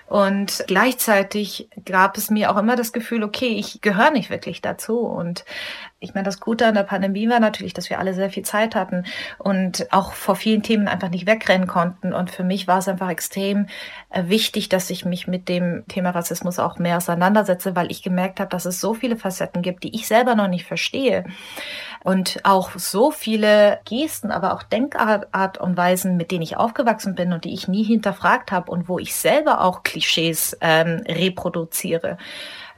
[0.06, 5.00] Und gleichzeitig gab es mir auch immer das Gefühl, okay, ich gehöre nicht wirklich dazu.
[5.00, 5.44] Und
[6.04, 8.74] ich meine, das Gute an der Pandemie war natürlich, dass wir alle sehr viel Zeit
[8.74, 9.04] hatten
[9.38, 12.12] und auch vor vielen Themen einfach nicht wegrennen konnten.
[12.12, 13.66] Und für mich war es einfach extrem
[14.10, 18.38] äh, wichtig, dass ich mich mit dem Thema Rassismus auch mehr auseinandersetze, weil ich gemerkt
[18.38, 21.24] habe, dass es so viele Facetten gibt, die ich selber noch nicht verstehe.
[22.04, 27.32] Und auch so viele Gesten, aber auch Denkart und Weisen, mit denen ich aufgewachsen bin
[27.32, 32.18] und die ich nie hinterfragt habe und wo ich selber auch Klischees ähm, reproduziere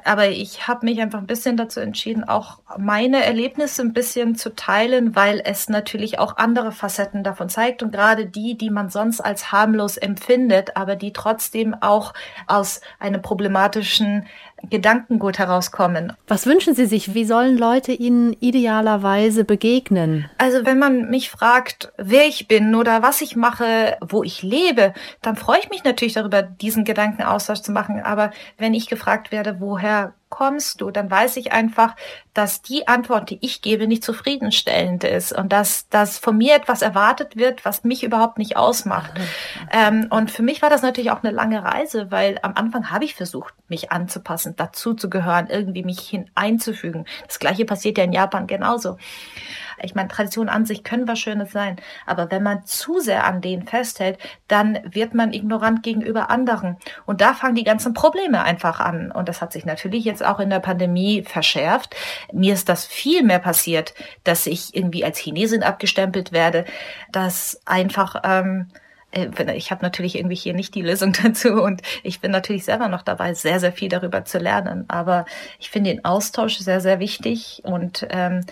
[0.06, 4.54] aber ich habe mich einfach ein bisschen dazu entschieden, auch meine Erlebnisse ein bisschen zu
[4.54, 7.82] teilen, weil es natürlich auch andere Facetten davon zeigt.
[7.82, 12.14] Und gerade die, die man sonst als harmlos empfindet, aber die trotzdem auch
[12.46, 14.26] aus einem problematischen
[14.62, 16.12] Gedankengut herauskommen.
[16.26, 17.14] Was wünschen Sie sich?
[17.14, 20.28] Wie sollen Leute Ihnen idealerweise begegnen?
[20.38, 24.92] Also wenn man mich fragt, wer ich bin oder was ich mache, wo ich lebe,
[25.22, 28.00] dann freue ich mich natürlich darüber, diesen Gedankenaustausch zu machen.
[28.00, 31.94] Aber wenn ich gefragt werde, woher kommst du, dann weiß ich einfach,
[32.35, 36.82] dass die Antwort, die ich gebe, nicht zufriedenstellend ist und dass, dass von mir etwas
[36.82, 39.12] erwartet wird, was mich überhaupt nicht ausmacht.
[39.70, 43.05] Ähm, und für mich war das natürlich auch eine lange Reise, weil am Anfang habe
[43.05, 47.07] ich versucht, mich anzupassen, dazu zu gehören, irgendwie mich hineinzufügen.
[47.27, 48.98] Das gleiche passiert ja in Japan genauso.
[49.82, 51.77] Ich meine, Traditionen an sich können was Schönes sein,
[52.07, 56.77] aber wenn man zu sehr an denen festhält, dann wird man ignorant gegenüber anderen.
[57.05, 59.11] Und da fangen die ganzen Probleme einfach an.
[59.12, 61.94] Und das hat sich natürlich jetzt auch in der Pandemie verschärft.
[62.32, 63.94] Mir ist das viel mehr passiert,
[64.24, 66.65] dass ich irgendwie als Chinesin abgestempelt werde,
[67.12, 68.69] dass einfach ähm,
[69.16, 72.89] äh, ich habe natürlich irgendwie hier nicht die Lösung dazu und ich bin natürlich selber
[72.89, 74.85] noch dabei, sehr, sehr viel darüber zu lernen.
[74.89, 75.27] Aber
[75.59, 78.43] ich finde den Austausch sehr, sehr wichtig und ähm,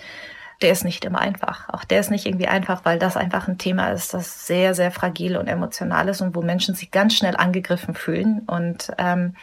[0.62, 1.68] der ist nicht immer einfach.
[1.68, 4.90] Auch der ist nicht irgendwie einfach, weil das einfach ein Thema ist, das sehr, sehr
[4.90, 8.40] fragil und emotional ist und wo Menschen sich ganz schnell angegriffen fühlen.
[8.46, 9.34] Und ähm,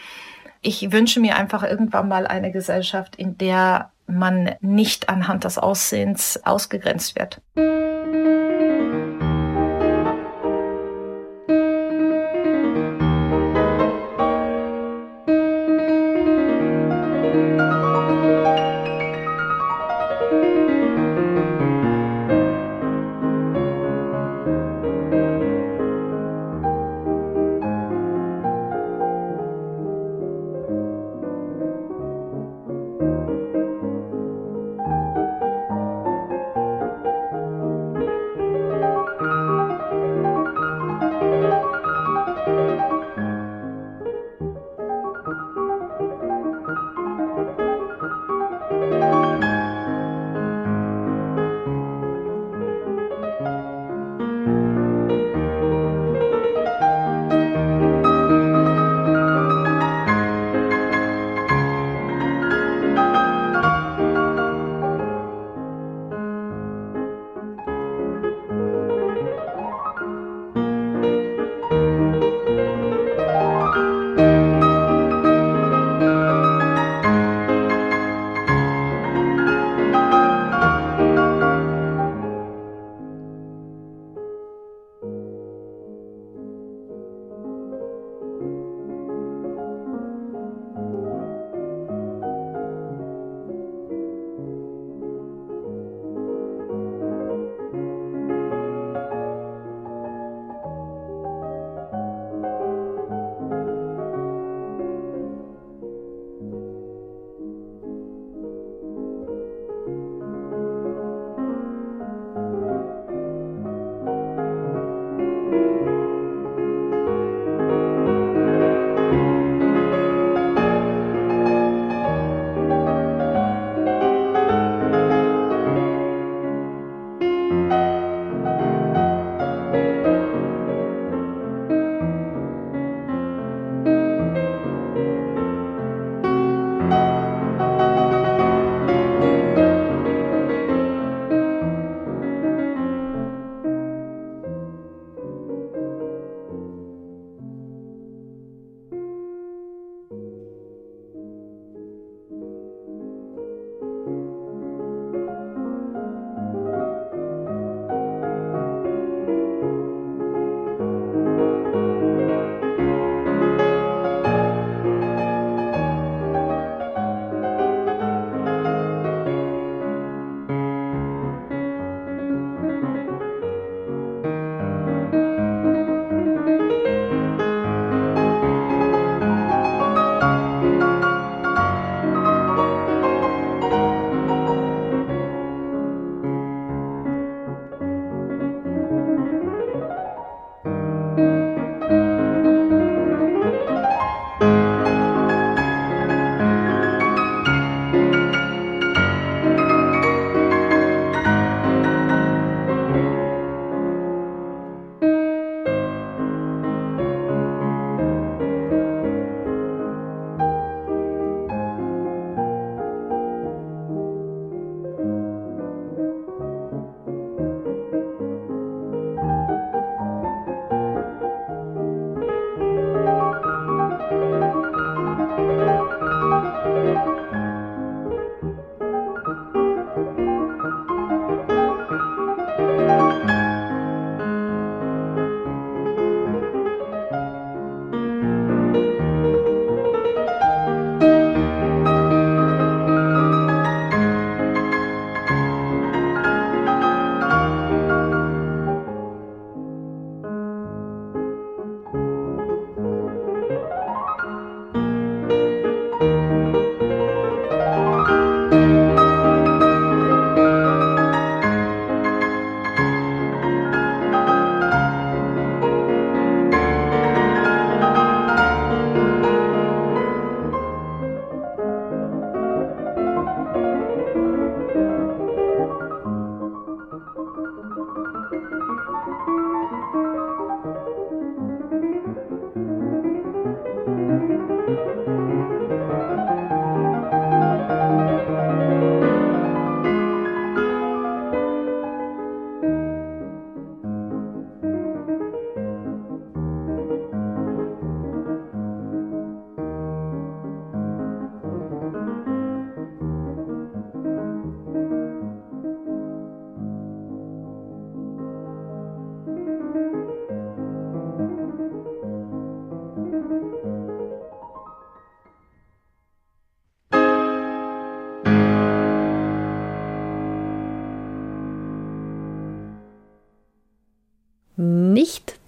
[0.62, 6.40] ich wünsche mir einfach irgendwann mal eine Gesellschaft, in der man nicht anhand des Aussehens
[6.44, 7.42] ausgegrenzt wird.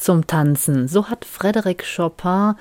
[0.03, 0.87] Zum Tanzen.
[0.87, 2.55] So hat Frédéric Chopin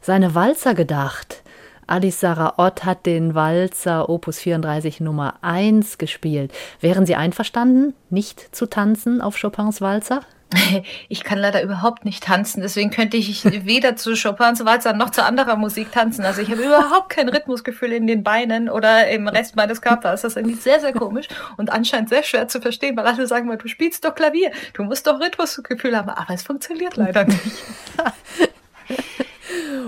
[0.00, 1.42] seine Walzer gedacht.
[1.86, 6.52] Alice Sarah Ott hat den Walzer Opus 34 Nummer 1 gespielt.
[6.80, 10.20] Wären Sie einverstanden, nicht zu tanzen auf Chopins Walzer?
[11.08, 15.24] Ich kann leider überhaupt nicht tanzen, deswegen könnte ich weder zu Chopins Walzer noch zu
[15.24, 16.24] anderer Musik tanzen.
[16.24, 20.22] Also ich habe überhaupt kein Rhythmusgefühl in den Beinen oder im Rest meines Körpers.
[20.22, 23.48] Das ist irgendwie sehr, sehr komisch und anscheinend sehr schwer zu verstehen, weil alle sagen
[23.48, 27.40] mal, du spielst doch Klavier, du musst doch Rhythmusgefühl haben, aber es funktioniert leider nicht.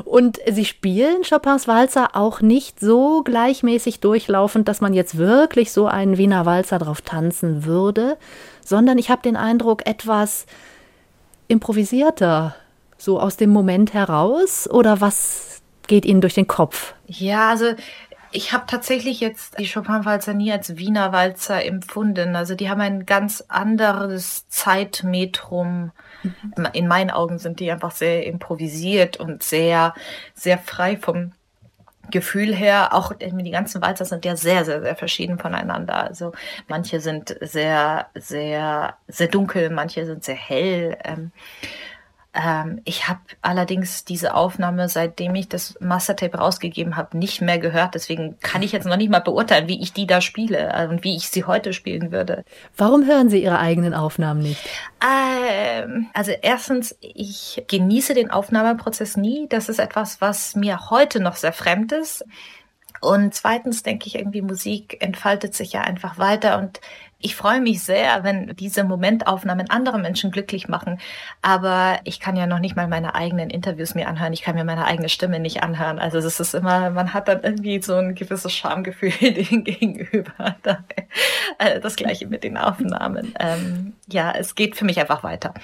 [0.04, 5.86] Und sie spielen Chopins Walzer auch nicht so gleichmäßig durchlaufend, dass man jetzt wirklich so
[5.86, 8.18] einen Wiener Walzer drauf tanzen würde,
[8.64, 10.46] sondern ich habe den Eindruck, etwas
[11.48, 12.54] improvisierter,
[12.96, 14.68] so aus dem Moment heraus?
[14.70, 16.94] Oder was geht Ihnen durch den Kopf?
[17.06, 17.74] Ja, also
[18.30, 22.34] ich habe tatsächlich jetzt die Chopin-Walzer nie als Wiener Walzer empfunden.
[22.34, 25.92] Also die haben ein ganz anderes Zeitmetrum.
[26.22, 26.68] Mhm.
[26.72, 29.94] In meinen Augen sind die einfach sehr improvisiert und sehr,
[30.34, 31.32] sehr frei vom
[32.12, 36.04] Gefühl her, auch die ganzen Walzer sind ja sehr, sehr, sehr verschieden voneinander.
[36.04, 36.32] Also
[36.68, 40.96] manche sind sehr, sehr, sehr dunkel, manche sind sehr hell.
[41.04, 41.32] Ähm,
[42.34, 47.94] ähm, ich habe allerdings diese Aufnahme, seitdem ich das Mastertape rausgegeben habe, nicht mehr gehört.
[47.94, 51.04] Deswegen kann ich jetzt noch nicht mal beurteilen, wie ich die da spiele äh, und
[51.04, 52.44] wie ich sie heute spielen würde.
[52.76, 54.66] Warum hören Sie Ihre eigenen Aufnahmen nicht?
[55.02, 59.46] Ähm, also erstens, ich genieße den Aufnahmeprozess nie.
[59.50, 62.24] Das ist etwas, was mir heute noch sehr fremd ist.
[63.02, 66.80] Und zweitens denke ich irgendwie, Musik entfaltet sich ja einfach weiter und
[67.22, 70.98] ich freue mich sehr, wenn diese Momentaufnahmen andere Menschen glücklich machen.
[71.40, 74.32] Aber ich kann ja noch nicht mal meine eigenen Interviews mir anhören.
[74.32, 75.98] Ich kann mir meine eigene Stimme nicht anhören.
[75.98, 80.56] Also es ist immer, man hat dann irgendwie so ein gewisses Schamgefühl dem gegenüber.
[81.58, 83.34] Äh, das gleiche mit den Aufnahmen.
[83.38, 85.54] Ähm, ja, es geht für mich einfach weiter.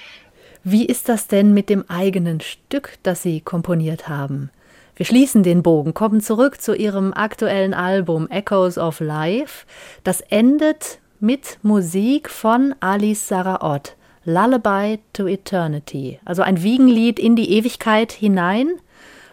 [0.63, 4.49] Wie ist das denn mit dem eigenen Stück, das Sie komponiert haben?
[4.95, 9.65] Wir schließen den Bogen, kommen zurück zu Ihrem aktuellen Album Echoes of Life.
[10.03, 13.95] Das endet mit Musik von Alice Saraot.
[14.25, 18.69] Lullaby to Eternity, also ein Wiegenlied in die Ewigkeit hinein,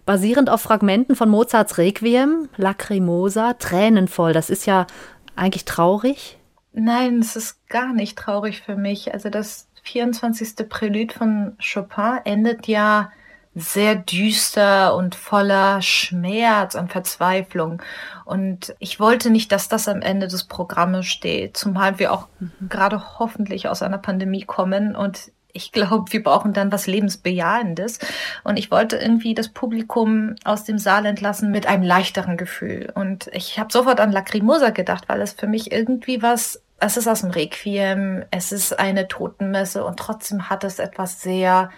[0.07, 4.33] basierend auf Fragmenten von Mozarts Requiem, Lacrimosa, tränenvoll.
[4.33, 4.87] Das ist ja
[5.35, 6.39] eigentlich traurig.
[6.73, 9.13] Nein, es ist gar nicht traurig für mich.
[9.13, 10.69] Also das 24.
[10.69, 13.11] Prälude von Chopin endet ja
[13.57, 17.83] sehr düster und voller Schmerz und Verzweiflung.
[18.27, 22.69] Und ich wollte nicht, dass das am Ende des Programmes steht, zumal wir auch mhm.
[22.69, 27.99] gerade hoffentlich aus einer Pandemie kommen und ich glaube, wir brauchen dann was Lebensbejahendes.
[28.45, 32.93] Und ich wollte irgendwie das Publikum aus dem Saal entlassen mit einem leichteren Gefühl.
[32.95, 37.09] Und ich habe sofort an Lacrimosa gedacht, weil es für mich irgendwie was, es ist
[37.09, 41.71] aus dem Requiem, es ist eine Totenmesse und trotzdem hat es etwas sehr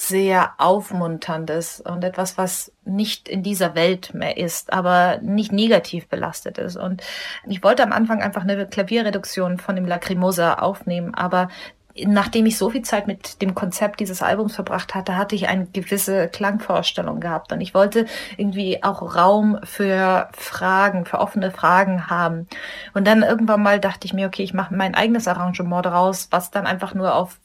[0.00, 6.56] sehr aufmunterndes und etwas, was nicht in dieser Welt mehr ist, aber nicht negativ belastet
[6.56, 6.76] ist.
[6.76, 7.02] Und
[7.46, 11.48] ich wollte am Anfang einfach eine Klavierreduktion von dem Lacrimosa aufnehmen, aber
[12.06, 15.66] nachdem ich so viel Zeit mit dem Konzept dieses Albums verbracht hatte, hatte ich eine
[15.66, 18.06] gewisse Klangvorstellung gehabt und ich wollte
[18.38, 22.48] irgendwie auch Raum für Fragen, für offene Fragen haben.
[22.94, 26.50] Und dann irgendwann mal dachte ich mir, okay, ich mache mein eigenes Arrangement daraus, was
[26.50, 27.38] dann einfach nur auf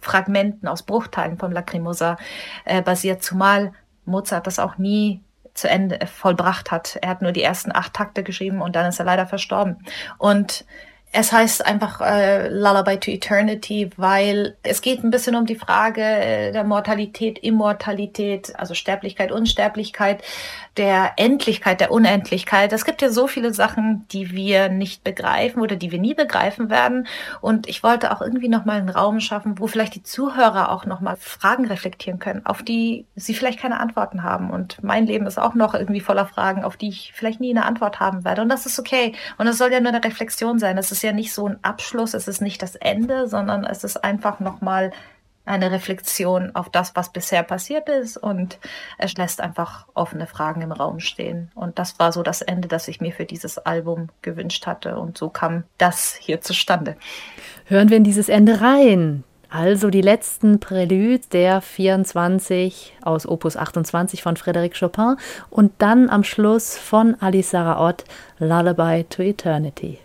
[0.00, 2.16] Fragmenten, aus Bruchteilen vom Lacrimosa
[2.64, 3.72] äh, basiert, zumal
[4.04, 5.20] Mozart das auch nie
[5.54, 6.98] zu Ende vollbracht hat.
[7.00, 9.78] Er hat nur die ersten acht Takte geschrieben und dann ist er leider verstorben.
[10.18, 10.64] Und
[11.12, 16.02] es heißt einfach äh, Lullaby to Eternity, weil es geht ein bisschen um die Frage
[16.02, 20.22] äh, der Mortalität, Immortalität, also Sterblichkeit, Unsterblichkeit,
[20.76, 22.72] der Endlichkeit, der Unendlichkeit.
[22.72, 26.70] Es gibt ja so viele Sachen, die wir nicht begreifen oder die wir nie begreifen
[26.70, 27.06] werden.
[27.40, 31.16] Und ich wollte auch irgendwie nochmal einen Raum schaffen, wo vielleicht die Zuhörer auch nochmal
[31.16, 34.50] Fragen reflektieren können, auf die sie vielleicht keine Antworten haben.
[34.50, 37.64] Und mein Leben ist auch noch irgendwie voller Fragen, auf die ich vielleicht nie eine
[37.64, 38.42] Antwort haben werde.
[38.42, 39.14] Und das ist okay.
[39.38, 40.76] Und es soll ja nur eine Reflexion sein.
[40.78, 44.04] Es ist ja nicht so ein Abschluss, es ist nicht das Ende, sondern es ist
[44.04, 44.92] einfach nochmal
[45.46, 48.58] eine Reflexion auf das, was bisher passiert ist und
[48.98, 51.50] es lässt einfach offene Fragen im Raum stehen.
[51.54, 55.16] Und das war so das Ende, das ich mir für dieses Album gewünscht hatte und
[55.16, 56.96] so kam das hier zustande.
[57.64, 59.24] Hören wir in dieses Ende rein.
[59.48, 65.16] Also die letzten Präludes der 24 aus Opus 28 von Frédéric Chopin
[65.50, 67.94] und dann am Schluss von Alice Sarah
[68.38, 69.98] Lullaby to Eternity.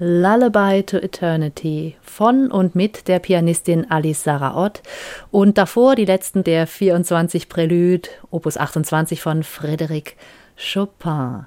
[0.00, 4.80] Lullaby to Eternity von und mit der Pianistin Alice Saraot
[5.32, 10.12] und davor die letzten der 24 Prälude, Opus 28 von Frédéric
[10.56, 11.46] Chopin.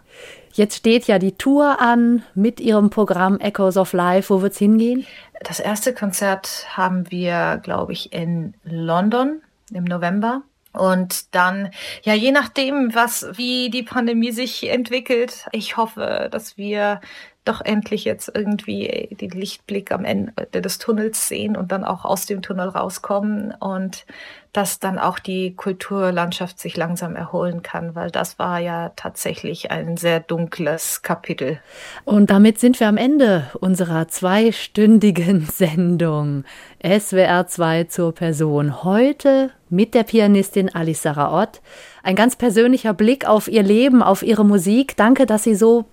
[0.53, 4.34] Jetzt steht ja die Tour an mit ihrem Programm Echoes of Life.
[4.34, 5.06] Wo wird's hingehen?
[5.44, 9.41] Das erste Konzert haben wir, glaube ich, in London
[9.73, 10.41] im November.
[10.73, 11.69] Und dann,
[12.03, 17.02] ja, je nachdem, was, wie die Pandemie sich entwickelt, ich hoffe, dass wir
[17.44, 22.28] doch endlich jetzt irgendwie den Lichtblick am Ende des Tunnels sehen und dann auch aus
[22.28, 24.06] dem Tunnel rauskommen und
[24.54, 29.98] dass dann auch die Kulturlandschaft sich langsam erholen kann, weil das war ja tatsächlich ein
[29.98, 31.60] sehr dunkles Kapitel.
[32.04, 36.44] Und damit sind wir am Ende unserer zweistündigen Sendung
[36.84, 38.84] SWR 2 zur Person.
[38.84, 41.62] Heute mit der Pianistin Alice Saraot.
[42.04, 44.98] Ein ganz persönlicher Blick auf ihr Leben, auf ihre Musik.
[44.98, 45.86] Danke, dass Sie so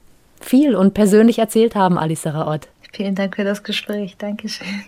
[0.44, 2.68] viel und persönlich erzählt haben, Alice Saraot.
[2.92, 4.16] Vielen Dank für das Gespräch.
[4.16, 4.84] Dankeschön.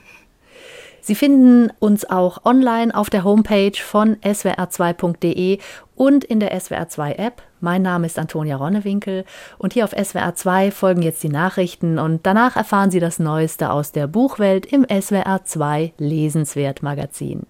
[1.02, 5.58] Sie finden uns auch online auf der Homepage von swr2.de
[5.96, 7.42] und in der SWR2 App.
[7.60, 9.24] Mein Name ist Antonia Ronnewinkel
[9.58, 13.92] und hier auf SWR2 folgen jetzt die Nachrichten und danach erfahren Sie das Neueste aus
[13.92, 17.46] der Buchwelt im SWR2 Lesenswert Magazin.